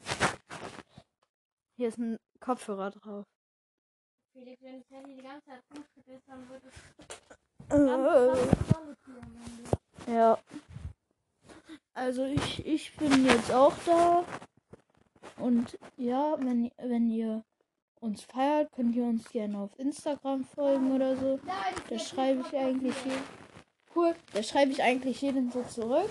Hier 1.77 1.89
ist 1.89 1.99
ein 1.99 2.19
Kopfhörer 2.39 2.93
drauf. 2.93 3.27
Felix, 4.37 4.63
wenn 4.63 4.79
das 4.81 4.91
Handy 4.91 5.17
die 5.17 5.23
ganze 5.23 5.47
Zeit 5.47 5.63
rumschüttelt, 5.75 6.23
dann 6.27 6.47
wird 6.51 6.63
es 6.65 6.75
Äh, 10.07 10.13
ja. 10.13 10.39
Also 11.95 12.25
ich, 12.27 12.67
ich 12.67 12.95
bin 12.97 13.25
jetzt 13.25 13.51
auch 13.51 13.75
da. 13.87 14.25
Und 15.39 15.79
ja, 15.97 16.37
wenn, 16.39 16.71
wenn 16.77 17.11
ihr 17.11 17.45
uns 18.01 18.25
feiert, 18.25 18.73
könnt 18.73 18.95
ihr 18.95 19.05
uns 19.05 19.27
gerne 19.31 19.59
auf 19.59 19.79
Instagram 19.79 20.45
folgen 20.45 20.93
oder 20.93 21.17
so. 21.17 21.41
Da 21.89 21.99
schreibe 21.99 22.43
ich 22.47 22.55
eigentlich 22.57 22.95
jeden. 23.05 23.25
Cool. 23.95 24.15
Da 24.35 24.43
schreibe 24.43 24.73
ich 24.73 24.83
eigentlich 24.83 25.23
jeden 25.23 25.51
so 25.51 25.63
zurück. 25.63 26.11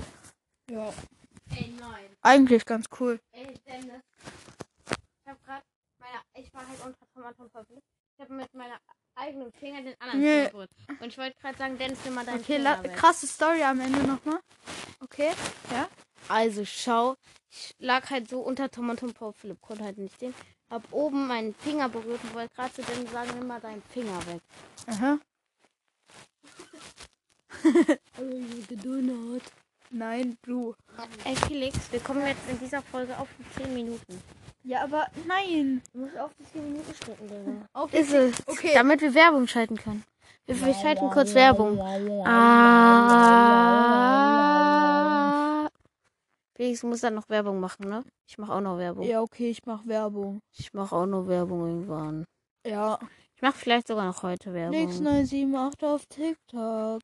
Ja. 0.71 0.91
Ey, 1.55 1.71
nein. 1.79 2.09
Eigentlich 2.21 2.65
ganz 2.65 2.87
cool. 2.99 3.19
Ey, 3.31 3.53
Dennis. 3.67 4.01
Ich 4.87 5.27
hab 5.27 5.43
grad 5.43 5.63
meine. 5.99 6.23
Ich 6.33 6.51
war 6.55 6.67
halt 6.67 6.83
unter 6.83 7.05
Tom 7.13 7.23
Anton 7.23 7.49
Paul 7.51 7.65
Philipp. 7.65 7.83
Ich 8.17 8.21
habe 8.23 8.33
mit 8.33 8.53
meiner 8.53 8.79
eigenen 9.15 9.51
Finger 9.53 9.81
den 9.81 9.99
anderen 9.99 10.21
Nee. 10.21 10.37
Finger 10.37 10.49
berührt. 10.51 10.71
Und 11.01 11.07
ich 11.07 11.17
wollte 11.17 11.37
gerade 11.41 11.57
sagen, 11.57 11.77
Dennis, 11.77 11.99
nimm 12.05 12.13
mal 12.13 12.25
deinen 12.25 12.39
Okay, 12.39 12.55
Finger 12.57 12.83
weg. 12.83 12.95
krasse 12.95 13.27
Story 13.27 13.61
am 13.63 13.79
Ende 13.81 13.99
nochmal. 14.03 14.39
Okay. 15.01 15.31
Also 16.29 16.65
schau, 16.65 17.15
ich 17.51 17.75
lag 17.77 18.09
halt 18.09 18.29
so 18.29 18.39
unter 18.39 18.71
Tom 18.71 18.89
und 18.89 18.99
Tom 18.99 19.13
Paul 19.13 19.33
Philipp, 19.33 19.61
konnte 19.61 19.83
halt 19.83 19.97
nicht 19.97 20.17
sehen. 20.19 20.33
Hab 20.69 20.91
oben 20.91 21.27
meinen 21.27 21.53
Finger 21.55 21.89
berührt 21.89 22.23
und 22.23 22.33
wollte 22.33 22.55
gerade 22.55 22.73
zu 22.73 22.81
dem 22.83 23.05
sagen, 23.07 23.31
nimm 23.37 23.47
mal 23.47 23.59
deinen 23.61 23.83
Finger 23.83 24.25
weg. 24.27 24.41
Aha. 24.87 25.19
Also. 28.17 29.39
Nein, 29.91 30.37
du. 30.43 30.75
Ey 31.23 31.35
Felix, 31.35 31.91
wir 31.91 31.99
kommen 31.99 32.25
jetzt 32.25 32.49
in 32.49 32.59
dieser 32.59 32.81
Folge 32.81 33.17
auf 33.17 33.27
die 33.37 33.63
10 33.63 33.73
Minuten. 33.73 34.21
Ja, 34.65 34.83
aber 34.83 35.05
nein. 35.27 35.81
Du 35.93 35.99
musst 35.99 36.17
auf 36.17 36.31
die 36.39 36.45
10 36.51 36.63
Minuten 36.71 36.93
schritten, 36.95 37.27
Digga. 37.27 37.67
Auf 37.73 37.93
Ist 37.93 38.11
es. 38.11 38.35
Okay. 38.47 38.71
Damit 38.73 39.01
wir 39.01 39.13
Werbung 39.13 39.47
schalten 39.47 39.77
können. 39.77 40.03
Wir, 40.47 40.59
wir 40.65 40.73
schalten 40.73 41.07
kurz 41.11 41.35
Werbung. 41.35 41.79
Ah. 42.25 42.65
Felix 46.55 46.81
muss 46.83 47.01
dann 47.01 47.13
noch 47.15 47.29
Werbung 47.29 47.59
machen, 47.59 47.89
ne? 47.89 48.03
Ich 48.27 48.37
mache 48.39 48.53
auch 48.53 48.61
noch 48.61 48.77
Werbung. 48.77 49.05
Ja, 49.05 49.21
okay, 49.21 49.49
ich 49.51 49.65
mach 49.65 49.85
Werbung. 49.85 50.39
Ich 50.57 50.73
mache 50.73 50.95
auch 50.95 51.05
noch 51.05 51.27
Werbung 51.27 51.67
irgendwann. 51.67 52.25
Ja. 52.65 52.97
Ich 53.35 53.41
mache 53.41 53.57
vielleicht 53.57 53.87
sogar 53.87 54.05
noch 54.05 54.23
heute 54.23 54.53
Werbung. 54.53 54.79
Nix 54.79 54.99
978 54.99 55.83
auf 55.83 56.05
TikTok. 56.07 57.01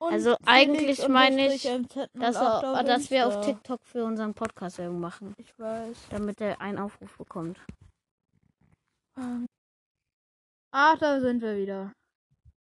Und 0.00 0.12
Also 0.12 0.36
eigentlich 0.46 1.08
meine 1.08 1.52
ich, 1.52 1.68
unterstrich 1.68 2.06
MZ08 2.14 2.20
Dass, 2.20 2.36
auf 2.36 2.84
dass 2.84 3.10
wir 3.10 3.26
auf. 3.26 3.44
TikTok 3.44 3.80
für 3.84 4.04
unseren 4.04 4.32
Podcast 4.34 4.78
Werbung 4.78 5.00
machen, 5.00 5.34
Ich 5.38 5.58
weiß. 5.58 5.96
damit 6.10 6.40
er 6.40 6.60
einen 6.60 6.78
Aufruf 6.78 7.16
bekommt. 7.18 7.58
Ähm. 9.18 9.46
Ah, 10.72 10.96
da 10.96 11.18
sind 11.20 11.42
wir 11.42 11.56
wieder. 11.56 11.92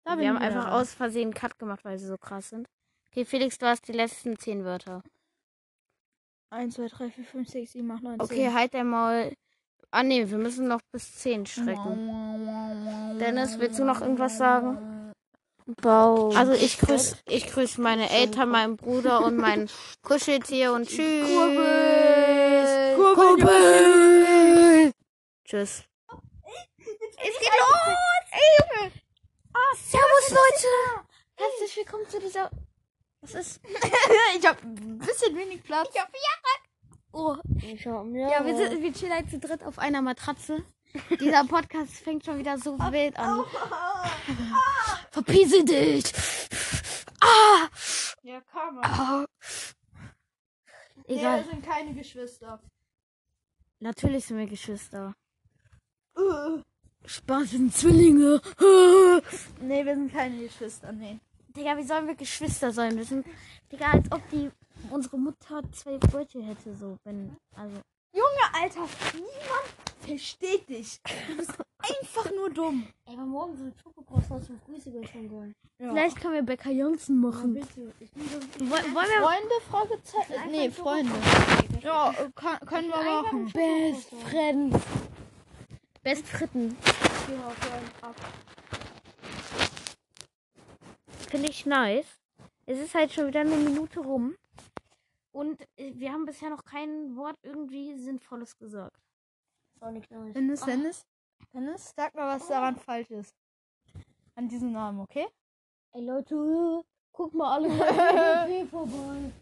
Da 0.05 0.17
Wir 0.17 0.29
haben 0.29 0.37
wieder 0.37 0.45
einfach 0.45 0.65
da. 0.65 0.79
aus 0.81 0.93
Versehen 0.93 1.33
Cut 1.33 1.59
gemacht, 1.59 1.85
weil 1.85 1.99
sie 1.99 2.07
so 2.07 2.17
krass 2.17 2.49
sind. 2.49 2.67
Okay, 3.11 3.25
Felix, 3.25 3.57
du 3.59 3.67
hast 3.67 3.87
die 3.87 3.91
letzten 3.93 4.37
zehn 4.37 4.63
Wörter. 4.65 5.03
1, 6.51 6.73
2, 6.75 6.87
3, 6.87 7.11
4, 7.11 7.23
5, 7.25 7.47
6, 7.49 7.71
7, 7.73 7.91
8, 7.91 8.01
9, 8.03 8.21
Okay, 8.21 8.51
halt 8.51 8.73
dein 8.73 8.87
Maul. 8.87 9.33
Ah 9.91 10.01
nee, 10.03 10.27
wir 10.29 10.37
müssen 10.39 10.67
noch 10.67 10.81
bis 10.91 11.15
zehn 11.15 11.45
strecken. 11.45 13.17
Dennis, 13.19 13.59
willst 13.59 13.77
du 13.79 13.83
noch 13.85 14.01
irgendwas 14.01 14.37
sagen? 14.37 14.77
Bau. 15.81 16.31
Also 16.33 16.53
ich 16.53 16.79
grüße 16.79 17.17
ich 17.27 17.47
grüß 17.47 17.77
meine 17.77 18.09
Eltern, 18.09 18.49
meinen 18.49 18.77
Bruder 18.77 19.21
und 19.23 19.37
mein 19.37 19.69
Kuscheltier 20.01 20.73
und 20.73 20.87
tschüss. 20.87 21.27
Kurbel. 21.27 22.95
Kurbel. 23.15 24.91
Tschüss. 25.45 25.83
Es 27.21 27.39
geht 27.39 27.51
los! 27.57 27.95
Ey! 28.31 28.91
Ah, 29.53 29.75
servus, 29.75 30.29
Leute! 30.29 31.05
Herzlich 31.35 31.77
willkommen 31.77 32.07
zu 32.07 32.19
dieser... 32.19 32.49
Was 33.21 33.33
ist? 33.33 33.59
ich 34.39 34.47
hab 34.47 34.63
ein 34.63 34.97
bisschen 34.99 35.35
wenig 35.35 35.61
Platz. 35.63 35.89
Ich 35.93 35.99
hab 35.99 36.09
Oh, 37.11 37.35
Ich 37.61 37.85
hab 37.87 38.05
mir. 38.05 38.29
ja, 38.29 38.45
wir, 38.45 38.55
sind, 38.55 38.81
wir 38.81 38.93
chillen 38.93 39.13
halt 39.13 39.29
zu 39.29 39.39
dritt 39.39 39.63
auf 39.63 39.79
einer 39.79 40.01
Matratze. 40.01 40.63
Dieser 41.19 41.43
Podcast 41.47 41.93
fängt 41.95 42.23
schon 42.23 42.37
wieder 42.37 42.57
so 42.57 42.77
wild 42.77 43.17
an. 43.17 43.43
Verpiese 45.23 45.65
dich! 45.65 46.13
Ah! 47.19 47.67
Ja, 48.23 48.41
man. 48.71 48.83
ah. 48.85 49.25
Nee, 51.07 51.15
Egal. 51.17 51.43
wir 51.43 51.51
sind 51.51 51.65
keine 51.65 51.93
Geschwister. 51.93 52.61
Natürlich 53.79 54.25
sind 54.25 54.37
wir 54.37 54.47
Geschwister. 54.47 55.13
Uh. 56.17 56.61
Spaß 57.05 57.51
sind 57.51 57.75
Zwillinge. 57.75 58.41
Nee, 59.61 59.85
wir 59.85 59.95
sind 59.95 60.13
keine 60.13 60.37
Geschwister, 60.39 60.93
nee. 60.93 61.19
Digga, 61.49 61.75
wie 61.77 61.83
sollen 61.83 62.07
wir 62.07 62.15
Geschwister 62.15 62.71
sein? 62.71 62.95
Wir 62.95 63.03
sind, 63.03 63.25
Digga, 63.69 63.91
als 63.91 64.09
ob 64.11 64.21
die 64.29 64.49
unsere 64.89 65.17
Mutter 65.17 65.61
zwei 65.73 65.97
Brötchen 65.97 66.43
hätte, 66.43 66.73
so, 66.75 66.97
wenn, 67.03 67.35
also. 67.55 67.81
Junge, 68.13 68.53
Alter, 68.53 68.87
niemand 69.13 69.69
versteht 69.99 70.67
dich. 70.69 70.99
Du 71.27 71.37
bist 71.37 71.51
einfach 71.77 72.31
nur 72.35 72.49
dumm. 72.49 72.87
Ey, 73.05 73.13
aber 73.13 73.25
morgen 73.25 73.55
so 73.57 73.63
ein 73.65 73.73
Schokokroissant 73.81 74.45
zum 74.45 74.59
Grüße 74.65 74.91
schon 75.11 75.29
wollen. 75.31 75.55
Ja. 75.79 75.91
Vielleicht 75.91 76.19
können 76.19 76.33
wir 76.33 76.41
Bäcker 76.43 76.71
Johnson 76.71 77.19
machen. 77.21 77.53
bitte. 77.53 77.93
Ich 77.99 78.11
bin 78.11 78.23
so 78.27 78.39
Wollen, 78.69 78.95
wollen 78.95 79.07
wir 79.07 79.21
Freunde, 79.21 79.61
Fragezeichen? 79.69 80.33
Einfach 80.33 80.49
Nee, 80.51 80.71
Freunde. 80.71 81.11
Ja, 81.81 82.11
äh, 82.11 82.29
kann, 82.35 82.59
können 82.61 82.89
wir 82.89 83.21
machen. 83.21 83.51
Best 83.53 84.09
Friends. 84.29 84.83
Best 86.01 86.27
Fritten. 86.27 86.75
Finde 91.29 91.49
ich 91.49 91.65
nice. 91.65 92.05
Es 92.65 92.79
ist 92.79 92.95
halt 92.95 93.13
schon 93.13 93.27
wieder 93.27 93.41
eine 93.41 93.55
Minute 93.55 93.99
rum. 93.99 94.35
Und 95.39 95.61
äh, 95.77 95.93
wir 95.95 96.11
haben 96.11 96.25
bisher 96.25 96.49
noch 96.49 96.65
kein 96.65 97.15
Wort 97.15 97.37
irgendwie 97.43 97.95
Sinnvolles 97.95 98.57
gesagt. 98.57 98.99
Sonic 99.79 100.11
Noise. 100.11 100.33
Dennis, 100.33 100.61
Dennis, 100.65 101.05
Dennis, 101.53 101.93
sag 101.95 102.13
mal, 102.13 102.35
was 102.35 102.45
daran 102.49 102.75
falsch 102.75 103.09
ist. 103.11 103.33
An 104.35 104.49
diesem 104.49 104.73
Namen, 104.73 104.99
okay? 104.99 105.27
Ey 105.93 106.01
Leute, 106.01 106.83
guck 107.13 107.33
mal 107.33 107.53
alle 107.53 107.69
DDP 108.47 108.69
vorbei. 108.69 109.31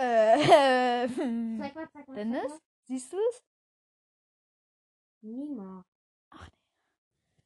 Äh, 0.00 1.08
hm. 1.08 1.58
Zeig 1.58 1.74
mal, 1.74 1.88
zeig 1.90 2.06
mal. 2.06 2.14
Dennis, 2.14 2.52
siehst 2.84 3.12
du 3.12 3.16
es? 3.16 3.42
Niemals. 5.22 5.84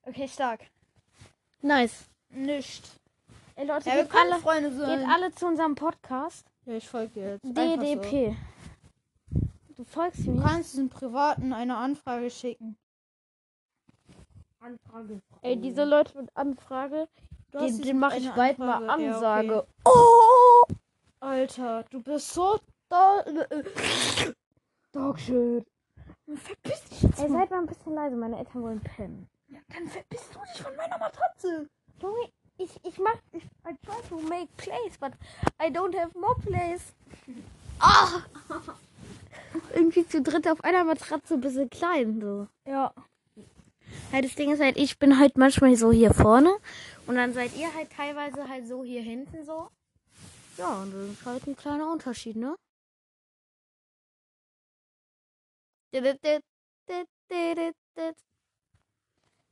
Okay, 0.03 0.29
stark. 0.29 0.71
Nice. 1.63 2.11
Nicht. 2.29 3.01
Ey 3.55 3.67
Leute, 3.67 3.89
Ja, 3.89 4.03
geht, 4.03 4.11
können 4.11 4.33
alle, 4.35 4.43
Freunde 4.43 4.71
sein. 4.71 4.99
geht 4.99 5.09
alle 5.09 5.33
zu 5.33 5.47
unserem 5.47 5.75
Podcast. 5.77 6.52
Ja, 6.65 6.75
ich 6.75 6.89
folge 6.89 7.13
dir 7.15 7.31
jetzt. 7.33 7.45
DDP. 7.45 8.37
Du 9.77 9.85
folgst 9.85 10.21
So. 10.25 10.33
Du 10.33 10.39
mir. 10.39 10.43
kannst 10.45 10.73
diesen 10.75 10.89
Privaten 10.89 11.53
eine 11.53 11.77
Anfrage 11.77 12.31
schicken. 12.31 12.77
Anfrage. 14.61 15.21
Ey, 15.41 15.61
diese 15.61 15.85
Leute 15.85 16.17
mit 16.19 16.31
Anfrage, 16.37 17.09
den, 17.53 17.79
den 17.81 17.99
mache 17.99 18.19
ich 18.19 18.31
bald 18.31 18.59
mal 18.59 18.89
Anfrage. 18.89 19.03
Ja, 19.03 19.15
Ansage. 19.15 19.57
okay. 19.59 19.69
Oh! 19.85 20.75
Alter, 21.21 21.85
du 21.91 22.01
bist 22.03 22.33
so 22.33 22.59
da. 22.89 23.25
Dogshit. 24.93 25.67
verpiss 26.35 26.85
dich 26.85 27.03
jetzt 27.03 27.19
Ey, 27.21 27.29
mal. 27.29 27.41
seid 27.41 27.51
mal 27.51 27.59
ein 27.61 27.67
bisschen 27.67 27.95
leise, 27.95 28.17
meine 28.17 28.39
Eltern 28.39 28.63
wollen 28.63 28.81
pennen. 28.81 29.29
Ja, 29.49 29.59
dann 29.69 29.89
verpiss 29.89 30.29
du 30.31 30.39
dich 30.41 30.63
von 30.63 30.77
meiner 30.77 30.99
Matratze. 30.99 31.69
Junge, 32.01 32.29
ich, 32.63 32.71
ich 32.85 32.99
mach, 32.99 33.17
ich, 33.33 33.45
I 33.65 33.75
try 33.85 34.01
to 34.09 34.21
make 34.21 34.49
place, 34.57 34.97
but 34.99 35.13
I 35.61 35.71
don't 35.71 35.97
have 35.99 36.17
more 36.19 36.37
place. 36.41 36.93
Ah! 37.81 38.23
Irgendwie 39.75 40.07
zu 40.07 40.23
dritt 40.23 40.49
auf 40.49 40.63
einer 40.65 40.85
Matratze 40.85 41.35
ein 41.35 41.41
bisschen 41.41 41.69
klein, 41.71 42.21
so. 42.21 42.49
Ja. 42.67 42.93
Halt, 44.13 44.25
das 44.25 44.35
Ding 44.35 44.51
ist 44.53 44.61
halt, 44.61 44.77
ich 44.77 44.99
bin 44.99 45.19
halt 45.19 45.37
manchmal 45.37 45.77
so 45.77 45.93
hier 45.93 46.15
vorne 46.15 46.57
und 47.07 47.17
dann 47.17 47.35
seid 47.35 47.55
ihr 47.57 47.73
halt 47.75 47.91
teilweise 47.93 48.49
halt 48.49 48.67
so 48.67 48.85
hier 48.85 49.03
hinten 49.03 49.45
so. 49.45 49.69
Ja, 50.57 50.83
und 50.83 50.93
das 50.93 51.11
ist 51.11 51.27
halt 51.27 51.47
ein 51.47 51.57
kleiner 51.57 51.91
Unterschied, 51.91 52.37
ne? 52.37 52.57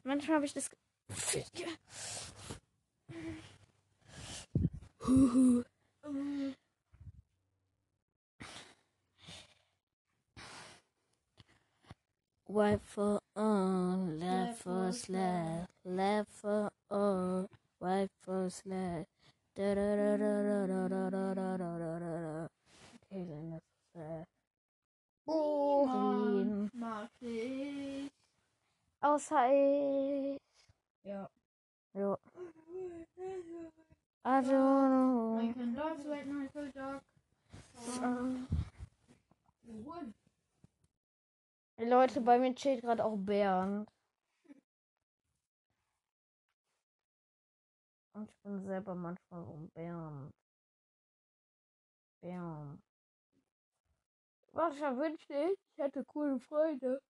Manchmal 0.05 0.37
habe 0.37 0.47
ich 0.47 0.55
das. 0.55 0.71
Right 12.53 12.81
for 12.85 13.21
on, 13.37 14.19
left 14.19 14.63
for 14.63 14.93
slash, 14.93 15.67
left 15.85 16.31
for 16.33 16.71
on, 16.91 17.47
right 17.81 18.09
for 18.23 18.51
slash. 18.51 19.07
Da 19.55 19.75
da 19.75 19.97
da 19.97 20.17
da 20.17 20.43
da 20.43 20.67
da 20.67 20.89
da 20.89 21.11
da 21.11 21.35
da 21.35 21.57
da 21.57 21.79
da 21.79 21.99
da 21.99 22.21
da. 22.21 22.47
Okay, 22.95 23.25
then 23.25 23.51
that's 23.51 23.65
slash. 23.93 24.27
Wohin? 25.27 26.71
Mag 26.75 27.09
ich. 27.21 28.11
Außer 29.01 29.51
ich. 29.53 30.39
Ja. 31.95 32.01
Jo. 32.01 32.17
I 34.23 34.41
don't 34.43 34.91
know. 34.91 35.53
can 35.55 35.75
dogs 35.75 36.05
wait 36.07 36.27
Michael 36.27 36.71
Dog. 36.73 37.03
Hey, 41.77 41.89
Leute, 41.89 42.21
bei 42.21 42.39
mir 42.39 42.55
chillt 42.55 42.83
gerade 42.83 43.05
auch 43.05 43.17
Bernd. 43.17 43.89
Und 48.13 48.31
ich 48.31 48.37
bin 48.43 48.61
selber 48.61 48.95
manchmal 48.95 49.45
so 49.45 49.53
ein 49.55 49.71
Bernd. 49.71 50.35
Bernd. 52.21 52.83
Manchmal 54.53 54.97
wünschte 54.99 55.33
ich, 55.33 55.59
ich 55.73 55.79
hätte 55.79 56.05
coole 56.05 56.39
Freunde. 56.39 57.01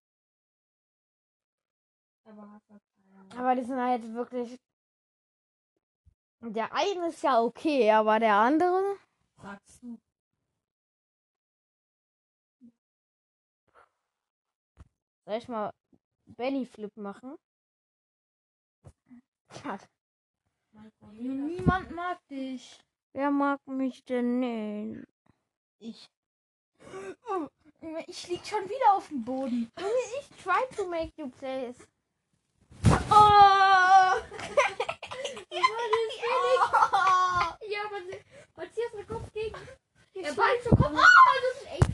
Aber 2.24 2.60
Aber 3.36 3.54
die 3.54 3.64
sind 3.64 3.80
halt 3.80 4.12
wirklich. 4.14 4.58
Der 6.42 6.72
eine 6.72 7.08
ist 7.08 7.22
ja 7.22 7.40
okay, 7.40 7.90
aber 7.90 8.18
der 8.18 8.34
andere. 8.34 8.96
Sagst 9.42 9.82
du. 9.82 9.98
Soll 15.26 15.36
ich 15.38 15.48
mal 15.48 15.72
Belly 16.26 16.64
Flip 16.66 16.96
machen? 16.96 17.36
Ja, 19.64 19.78
Niemand 21.12 21.90
mag 21.90 22.18
dich. 22.28 22.78
wer 23.12 23.30
mag 23.30 23.60
mich 23.66 24.04
denn 24.04 24.38
nicht? 24.40 25.06
Ich. 25.78 26.08
Oh, 27.28 27.48
Ich 28.06 28.28
lieg 28.28 28.46
schon 28.46 28.64
wieder 28.64 28.94
auf 28.94 29.08
dem 29.08 29.24
Boden. 29.24 29.70
Ich 30.20 30.28
try 30.42 30.62
to 30.76 30.86
make 30.86 31.12
you 31.16 31.28
place. 31.28 31.76
Ja, 35.50 35.58
ja 37.68 37.78
aber 37.86 38.00
Matthias 38.56 38.92
mit 38.96 39.08
Kopf 39.08 39.32
gegen. 39.32 39.56
Der 40.14 40.32
Ball 40.32 40.60
zum 40.62 40.78
Kopf. 40.78 40.94
Ah, 40.94 41.34
das 41.42 41.62
ist 41.62 41.68
echt. 41.72 41.90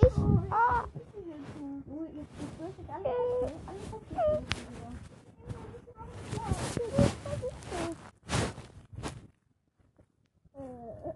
Ich. 0.00 0.12
Ah. 0.50 0.84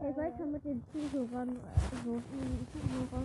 Ich 0.05 0.17
wollte 0.17 0.45
mit 0.45 0.65
den 0.65 0.85
Zuhörern. 0.93 1.59
Also, 1.91 2.23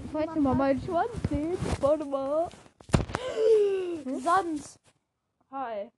ich 0.05 0.13
wollte 0.13 0.39
mal 0.39 0.55
meinen 0.55 0.81
Schwanz 0.81 1.11
sehen. 1.29 1.57
Warte 1.81 2.05
mal. 2.05 2.49
Sand. 4.23 4.79
Hi. 5.51 5.91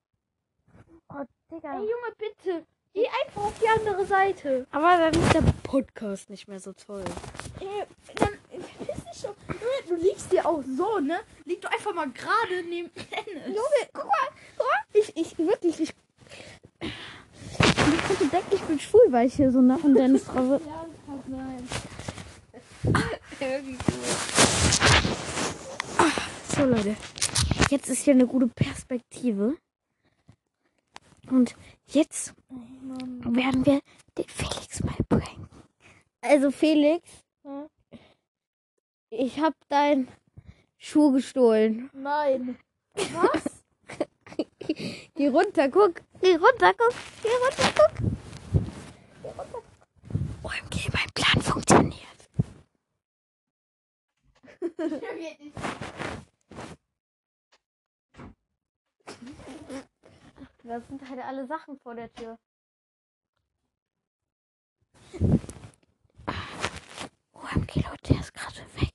Oh, 1.11 1.23
Digga. 1.51 1.73
Ey, 1.73 1.79
Junge, 1.79 2.13
bitte. 2.17 2.65
Geh 2.93 3.05
einfach 3.25 3.43
auf 3.43 3.53
die 3.59 3.67
andere 3.67 4.05
Seite. 4.05 4.67
Aber 4.71 4.97
dann 4.97 5.13
ist 5.13 5.33
der 5.33 5.43
Podcast 5.63 6.29
nicht 6.29 6.47
mehr 6.47 6.59
so 6.59 6.73
toll. 6.73 7.03
Ey, 7.59 7.83
dann 8.15 8.29
verpiss 8.49 9.03
dich. 9.05 9.23
Junge, 9.23 9.35
du 9.87 9.95
liegst 9.95 10.31
dir 10.31 10.45
auch 10.45 10.63
so, 10.63 10.99
ne? 10.99 11.19
Lieg 11.45 11.61
doch 11.61 11.71
einfach 11.71 11.93
mal 11.93 12.09
gerade 12.11 12.63
neben 12.67 12.91
Dennis. 12.93 13.47
Junge, 13.47 13.89
guck 13.93 14.05
mal, 14.05 14.29
guck 14.57 14.67
mal. 14.67 14.83
Ich, 14.93 15.15
ich, 15.17 15.37
wirklich, 15.37 15.79
ich. 15.79 15.93
Ich 16.81 18.07
könnte 18.07 18.27
denken, 18.27 18.55
ich 18.55 18.61
bin 18.61 18.79
schwul, 18.79 19.07
weil 19.09 19.27
ich 19.27 19.35
hier 19.35 19.51
so 19.51 19.61
nach 19.61 19.83
und 19.83 19.95
Dennis 19.95 20.25
drauf 20.27 20.61
Ja, 20.65 20.85
das 20.85 21.05
kann 21.05 21.23
sein. 21.29 21.67
So, 26.55 26.65
Leute. 26.65 26.95
Jetzt 27.69 27.89
ist 27.89 28.03
hier 28.03 28.13
eine 28.13 28.25
gute 28.27 28.47
Perspektive. 28.47 29.57
Und 31.29 31.55
jetzt 31.85 32.33
werden 32.55 33.65
wir 33.65 33.81
den 34.17 34.27
Felix 34.27 34.83
mal 34.83 34.95
pranken. 35.07 35.47
Also, 36.21 36.51
Felix. 36.51 37.07
Ich 39.11 39.39
hab 39.39 39.53
deinen 39.69 40.07
Schuh 40.77 41.11
gestohlen. 41.11 41.89
Nein. 41.93 42.57
Was? 42.95 43.63
Geh 45.15 45.27
runter, 45.27 45.69
guck. 45.69 46.01
Geh 46.21 46.35
runter, 46.35 46.73
guck. 46.77 46.93
Geh 47.23 47.29
runter, 47.29 47.73
guck. 47.75 47.93
OMG, 50.43 50.89
mein 50.93 51.09
Plan 51.13 51.41
funktioniert. 51.41 52.09
Da 60.69 60.79
sind 60.81 61.09
halt 61.09 61.19
alle 61.21 61.47
Sachen 61.47 61.79
vor 61.79 61.95
der 61.95 62.13
Tür. 62.13 62.37
OMG, 67.33 67.75
Leute, 67.77 68.07
der 68.07 68.19
ist 68.19 68.31
gerade 68.35 68.59
weg. 68.75 68.93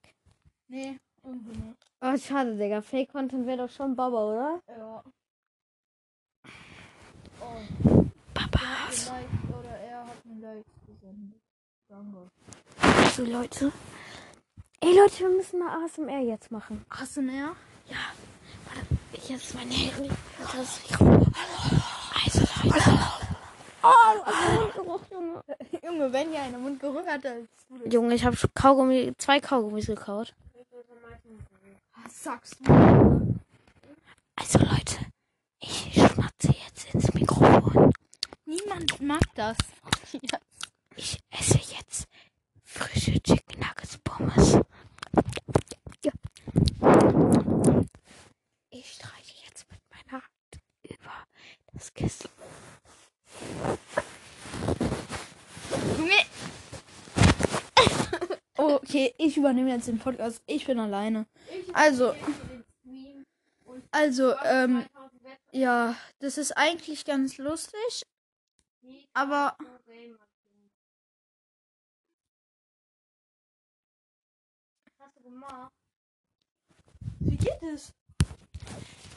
Nee, 0.68 1.00
irgendwie 1.24 1.56
nicht. 1.56 1.76
Oh, 2.00 2.16
schade, 2.16 2.56
Digga. 2.56 2.80
Fake-Content 2.80 3.44
wäre 3.48 3.66
doch 3.66 3.70
schon 3.70 3.96
Baba, 3.96 4.24
oder? 4.24 4.62
Ja. 4.68 5.02
Oh, 7.40 8.04
Papa. 8.32 8.60
Like 9.08 9.58
oder 9.58 9.76
er 9.76 10.06
hat 10.06 10.24
mir 10.24 10.54
Likes 10.54 10.70
gesendet. 10.86 11.40
Danke. 11.88 12.30
So, 13.16 13.24
Leute. 13.24 13.72
Ey, 14.78 14.96
Leute, 14.96 15.18
wir 15.18 15.30
müssen 15.30 15.58
mal 15.58 15.84
ASMR 15.84 16.20
jetzt 16.20 16.52
machen. 16.52 16.86
Hast 16.88 17.16
du 17.16 17.22
mehr? 17.22 17.56
Jetzt 19.28 19.54
mein 19.54 19.70
Handy. 19.70 20.10
Das 20.38 20.80
also, 22.24 22.40
Leute. 22.62 22.98
Junge, 25.84 26.12
wenn 26.12 26.32
ja 26.32 26.42
einen 26.42 26.62
Mundgeruch 26.62 27.06
hat, 27.06 27.24
dann 27.24 27.48
Junge, 27.90 28.14
ich 28.14 28.24
habe 28.24 28.36
Kaugummi, 28.54 29.12
zwei 29.18 29.40
Kaugummis 29.40 29.86
gekaut. 29.86 30.34
Was 32.02 32.22
sagst 32.22 32.56
du? 32.60 32.72
Also, 34.36 34.58
Leute, 34.58 34.98
ich 35.60 35.94
schmatze 35.94 36.54
jetzt 36.64 36.94
ins 36.94 37.12
Mikrofon. 37.14 37.92
Niemand 38.44 39.00
mag 39.00 39.22
das. 39.34 39.56
Ja. 40.30 40.38
Ich 40.96 41.18
esse 41.30 41.58
jetzt 41.58 42.06
frische 42.62 43.20
Chicken 43.20 43.60
Nuggets 43.60 43.98
Pommes. 43.98 44.58
Ja. 46.04 46.12
Ich 48.70 48.92
streiche 48.92 49.34
jetzt 49.44 49.66
mit 49.70 49.80
meiner 49.90 50.22
Hand 50.22 50.62
über 50.82 51.12
das 51.72 51.92
Kissen. 51.94 52.28
Junge! 55.98 56.24
okay, 58.56 59.14
ich 59.18 59.33
übernehme 59.44 59.70
jetzt 59.70 59.88
den 59.88 59.98
Podcast. 59.98 60.42
Ich 60.46 60.64
bin 60.66 60.78
alleine. 60.78 61.26
Also, 61.74 62.14
also, 63.90 64.34
ähm, 64.42 64.86
ja, 65.52 65.96
das 66.20 66.38
ist 66.38 66.52
eigentlich 66.52 67.04
ganz 67.04 67.36
lustig. 67.36 68.06
Aber, 69.12 69.56
wie 77.20 77.36
geht 77.36 77.62
es? 77.62 77.92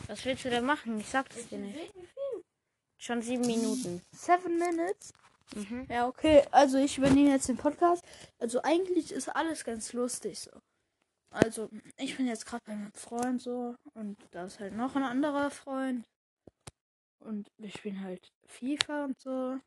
Was 0.07 0.25
willst 0.25 0.43
du 0.43 0.49
denn 0.49 0.65
machen? 0.65 0.99
Ich 0.99 1.07
sag 1.07 1.29
das 1.29 1.47
dir 1.47 1.59
nicht. 1.59 1.93
Schon 2.97 3.21
sieben 3.21 3.45
Minuten. 3.45 4.01
Seven 4.11 4.59
Minutes? 4.59 5.13
Mhm. 5.55 5.87
Ja, 5.89 6.07
okay. 6.07 6.43
Also 6.51 6.77
ich 6.77 6.97
übernehme 6.97 7.29
jetzt 7.29 7.47
den 7.47 7.57
Podcast. 7.57 8.03
Also 8.39 8.61
eigentlich 8.63 9.11
ist 9.11 9.29
alles 9.29 9.63
ganz 9.63 9.93
lustig 9.93 10.39
so. 10.39 10.51
Also 11.29 11.69
ich 11.97 12.15
bin 12.17 12.27
jetzt 12.27 12.45
gerade 12.45 12.63
bei 12.65 12.75
meinem 12.75 12.93
Freund 12.93 13.41
so 13.41 13.75
und 13.93 14.17
da 14.31 14.45
ist 14.45 14.59
halt 14.59 14.73
noch 14.75 14.95
ein 14.95 15.03
anderer 15.03 15.49
Freund. 15.51 16.05
Und 17.19 17.51
wir 17.57 17.69
spielen 17.69 18.01
halt 18.01 18.31
FIFA 18.45 19.05
und 19.05 19.19
so. 19.19 19.59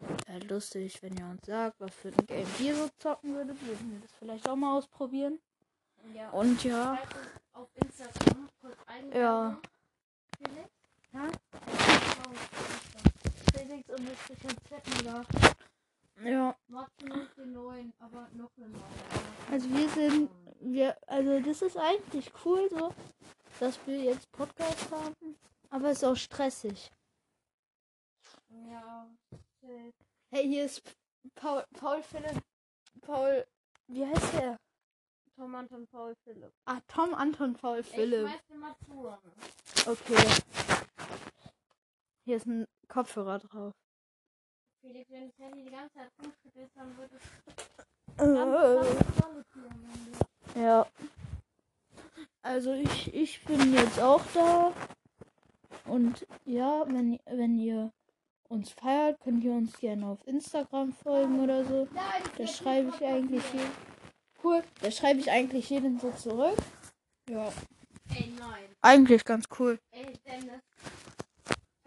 Wäre 0.00 0.18
halt 0.28 0.50
lustig, 0.50 1.02
wenn 1.02 1.16
ihr 1.16 1.26
uns 1.26 1.44
sagt, 1.46 1.80
was 1.80 1.94
für 1.94 2.08
ein 2.08 2.26
Game 2.26 2.46
ihr 2.60 2.74
so 2.74 2.88
zocken 2.98 3.34
würdet. 3.34 3.60
Würden 3.66 3.92
wir 3.92 4.00
das 4.00 4.12
vielleicht 4.18 4.48
auch 4.48 4.56
mal 4.56 4.76
ausprobieren. 4.76 5.38
Ja. 6.14 6.30
Und 6.30 6.62
ja, 6.64 6.98
Auf 7.52 7.68
Instagram 7.74 8.48
kurz 8.60 8.76
ja. 9.12 9.60
Felix 10.38 10.78
und 13.70 14.08
ich 14.10 14.38
bin 14.38 14.56
Zetten 14.66 15.04
da. 15.04 15.24
Ja. 16.24 16.56
Maximus 16.68 17.28
den 17.36 17.52
neuen, 17.52 17.92
aber 17.98 18.28
noch 18.32 18.50
eine 18.56 18.68
neue. 18.68 18.82
Also 19.50 19.70
wir 19.70 19.88
sind, 19.90 20.30
wir, 20.60 20.96
also 21.06 21.40
das 21.40 21.62
ist 21.62 21.76
eigentlich 21.76 22.32
cool 22.44 22.68
so, 22.70 22.94
dass 23.60 23.78
wir 23.86 23.98
jetzt 23.98 24.30
Podcast 24.32 24.90
haben, 24.90 25.36
aber 25.70 25.90
es 25.90 25.98
ist 25.98 26.04
auch 26.04 26.16
stressig. 26.16 26.90
Ja. 28.48 29.06
Hey, 30.30 30.44
hier 30.48 30.64
ist 30.64 30.82
Paul, 31.34 31.64
Paul 31.78 32.02
Philipp, 32.02 32.42
Paul, 33.02 33.46
wie 33.86 34.06
heißt 34.06 34.32
der? 34.34 34.58
Tom 35.36 35.54
Anton 35.54 35.86
Paul 35.86 36.16
Philipp. 36.24 36.52
Ah, 36.64 36.80
Tom 36.88 37.14
Anton 37.14 37.54
Paul 37.54 37.82
Philipp. 37.82 38.26
Ich 38.26 38.32
schmeiß 38.32 38.46
dir 38.48 38.56
mal 38.56 38.74
zu. 38.84 39.88
Okay. 39.88 40.77
Hier 42.28 42.36
ist 42.36 42.46
ein 42.46 42.66
Kopfhörer 42.88 43.38
drauf. 43.38 43.72
Felix, 44.82 45.10
wenn 45.10 45.28
das 45.28 45.38
Handy 45.38 45.64
die 45.64 45.70
ganze 45.70 45.94
Zeit 45.94 46.10
rumschüttelst, 46.22 46.76
dann 46.76 46.94
wird 46.98 47.10
es 47.14 47.22
Äh, 50.54 50.60
ja. 50.60 50.86
Also 52.42 52.74
ich, 52.74 53.14
ich 53.14 53.42
bin 53.46 53.72
jetzt 53.72 53.98
auch 53.98 54.20
da. 54.34 54.74
Und 55.86 56.26
ja, 56.44 56.84
wenn, 56.88 57.18
wenn 57.24 57.58
ihr 57.58 57.94
uns 58.50 58.72
feiert, 58.72 59.18
könnt 59.20 59.42
ihr 59.42 59.52
uns 59.52 59.78
gerne 59.78 60.04
auf 60.08 60.26
Instagram 60.26 60.92
folgen 60.92 61.40
oder 61.40 61.64
so. 61.64 61.88
Da 62.36 62.46
schreibe 62.46 62.90
ich 62.94 63.06
eigentlich 63.06 63.54
jeden. 63.54 63.72
Cool. 64.44 64.62
Da 64.82 64.90
schreibe 64.90 65.20
ich 65.20 65.30
eigentlich 65.30 65.70
jeden 65.70 65.98
so 65.98 66.10
zurück. 66.10 66.58
Ja. 67.30 67.50
Ey, 68.14 68.30
nein. 68.38 68.76
Eigentlich 68.82 69.24
ganz 69.24 69.46
cool. 69.58 69.78
Ey, 69.92 70.12
Dennis. 70.26 70.60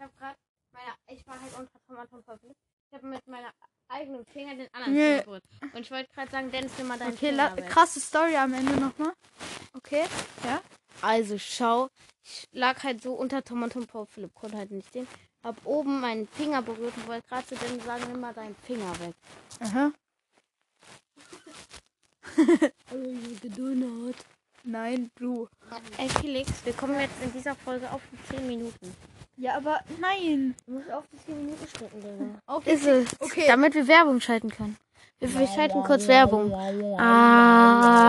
Ich 0.02 0.08
hab 0.08 0.18
grad 0.18 0.36
meine. 0.72 0.90
Ich 1.16 1.24
war 1.28 1.40
halt 1.40 1.52
unter 1.56 1.78
Tom 1.86 1.96
Anton 1.96 2.24
verwirrt. 2.24 2.56
Ich 2.88 2.94
hab 2.94 3.04
mit 3.04 3.24
meiner 3.28 3.52
eigenen 3.86 4.26
Finger 4.26 4.56
den 4.56 4.66
anderen 4.74 4.94
Nee. 4.94 5.10
Finger 5.10 5.22
berührt. 5.22 5.44
Und 5.74 5.78
ich 5.80 5.90
wollte 5.92 6.12
gerade 6.12 6.30
sagen, 6.32 6.50
Dennis, 6.50 6.72
nimm 6.76 6.88
mal 6.88 6.98
deinen 6.98 7.12
Okay, 7.12 7.28
Finger 7.30 7.56
weg. 7.56 7.68
krasse 7.68 8.00
Story 8.00 8.34
am 8.36 8.52
Ende 8.52 8.72
nochmal. 8.80 9.12
Okay. 9.74 10.04
Also 11.02 11.38
schau, 11.38 11.88
ich 12.24 12.48
lag 12.50 12.82
halt 12.82 13.00
so 13.00 13.14
unter 13.14 13.44
Tom 13.44 13.62
und 13.62 13.72
Tom 13.74 13.86
Paul 13.86 14.06
Philipp, 14.06 14.34
konnte 14.34 14.56
halt 14.56 14.72
nicht 14.72 14.92
sehen. 14.92 15.06
Hab 15.44 15.64
oben 15.64 16.00
meinen 16.00 16.26
Finger 16.26 16.62
berührt 16.62 16.96
und 16.96 17.06
wollte 17.06 17.28
gerade 17.28 17.46
zu 17.46 17.54
dem 17.54 17.78
sagen, 17.80 18.02
nimm 18.10 18.20
mal 18.20 18.34
deinen 18.34 18.56
Finger 18.56 18.98
weg. 18.98 19.14
Aha. 19.60 19.92
Also, 22.90 23.40
gedonnert. 23.40 24.16
Nein, 24.64 25.12
du. 25.14 25.48
Ey 25.96 26.08
Felix, 26.08 26.50
wir 26.64 26.72
kommen 26.72 26.98
jetzt 26.98 27.22
in 27.22 27.32
dieser 27.32 27.54
Folge 27.54 27.88
auf 27.92 28.00
die 28.10 28.36
10 28.36 28.46
Minuten. 28.48 28.96
Ja, 29.36 29.56
aber 29.56 29.80
nein. 30.00 30.54
Du 30.66 30.72
musst 30.72 30.90
auf 30.90 31.04
die 31.12 31.18
10 31.18 31.36
Minuten 31.44 31.66
stecken, 31.66 32.00
Digga. 32.00 32.38
Auf 32.46 32.66
Ist 32.66 32.86
es. 32.86 33.08
Okay. 33.20 33.44
Damit 33.46 33.74
wir 33.74 33.88
Werbung 33.88 34.20
schalten 34.20 34.50
können. 34.50 34.76
Wir, 35.18 35.32
wir 35.38 35.46
schalten 35.46 35.82
kurz 35.84 36.08
Werbung. 36.08 36.52
Ah. 36.98 38.02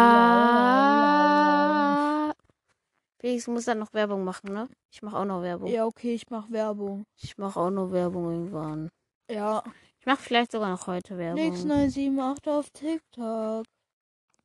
Felix, 3.19 3.45
du 3.45 3.51
musst 3.51 3.67
dann 3.67 3.80
noch 3.80 3.93
Werbung 3.93 4.24
machen, 4.24 4.51
ne? 4.53 4.67
Ich 4.91 5.01
mache 5.01 5.17
auch 5.17 5.26
noch 5.26 5.41
Werbung. 5.41 5.69
Ja, 5.69 5.86
okay, 5.86 6.13
ich 6.13 6.30
mach 6.30 6.51
Werbung. 6.51 7.05
Ich 7.15 7.38
mache 7.38 7.59
auch 7.59 7.69
noch 7.69 7.91
Werbung 7.91 8.32
irgendwann. 8.32 8.89
Ja. 9.30 9.63
Ich 9.99 10.05
mache 10.05 10.21
vielleicht 10.21 10.51
sogar 10.51 10.69
noch 10.69 10.88
heute 10.88 11.17
Werbung. 11.17 11.41
Nix 11.41 11.63
978 11.63 12.47
auf 12.47 12.69
TikTok. 12.71 13.65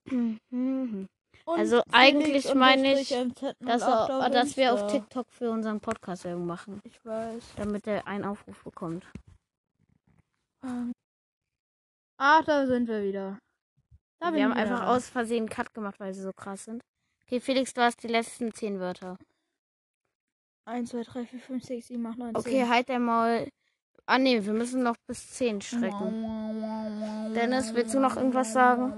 Und 1.49 1.59
Also 1.59 1.83
eigentlich 1.93 2.53
meine 2.55 3.01
ich, 3.01 3.11
MZ 3.11 3.55
Dass, 3.61 3.81
wir, 3.81 4.29
dass 4.31 4.57
wir 4.59 4.75
auf. 4.75 4.93
TikTok 4.93 5.27
für 5.33 5.51
unseren 5.51 5.81
Podcast 5.81 6.25
Werbung 6.25 6.45
machen, 6.47 6.81
Ich 6.85 7.03
weiß. 7.05 7.43
damit 7.57 7.87
er 7.87 8.07
einen 8.07 8.25
Aufruf 8.25 8.63
bekommt. 8.65 9.07
Ähm. 10.63 10.93
Ach, 12.19 12.45
da 12.45 12.67
sind 12.67 12.87
wir 12.89 13.03
wieder. 13.03 13.39
Da 14.21 14.35
wir 14.35 14.45
haben 14.45 14.51
wieder 14.51 14.61
einfach 14.61 14.81
da. 14.81 14.95
aus 14.95 15.09
Versehen 15.09 15.49
Cut 15.49 15.73
gemacht, 15.73 15.99
weil 16.01 16.13
sie 16.13 16.21
so 16.23 16.33
krass 16.33 16.65
sind. 16.65 16.83
Okay, 17.25 17.41
Felix, 17.41 17.73
du 17.73 17.81
hast 17.81 18.03
die 18.03 18.09
letzten 18.09 18.53
zehn 18.53 18.79
Wörter. 18.79 19.17
1, 20.67 20.91
2, 20.91 21.03
3, 21.03 21.25
4, 21.27 21.41
5, 21.41 21.65
6, 21.65 21.87
7, 21.87 22.07
8, 22.07 22.19
9, 22.19 22.35
10. 22.35 22.37
Okay, 22.37 22.69
halt 22.69 22.89
der 22.91 22.99
Maul. 22.99 23.49
Ah 24.05 24.19
nee, 24.19 24.45
wir 24.45 24.53
müssen 24.53 24.83
noch 24.83 24.97
bis 25.07 25.31
zehn 25.31 25.61
strecken. 25.63 27.33
Dennis, 27.35 27.75
willst 27.75 27.95
du 27.95 28.01
noch 28.01 28.17
irgendwas 28.17 28.53
sagen? 28.53 28.93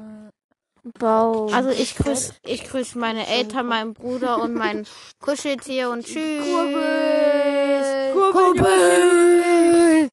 Bau. 0.99 1.47
Also 1.53 1.71
ich 1.71 1.97
grüße 1.97 2.35
ich 2.45 2.65
grüß 2.65 2.95
meine 2.95 3.27
Eltern, 3.27 3.67
meinen 3.67 3.95
Bruder 3.95 4.43
und 4.43 4.55
mein 4.55 4.87
Kuscheltier 5.21 5.91
und 5.91 6.05
tschüss. 6.05 6.45
Kurbel. 6.45 8.13
Kurbel. 8.33 10.09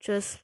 Tschüss. 0.00 0.38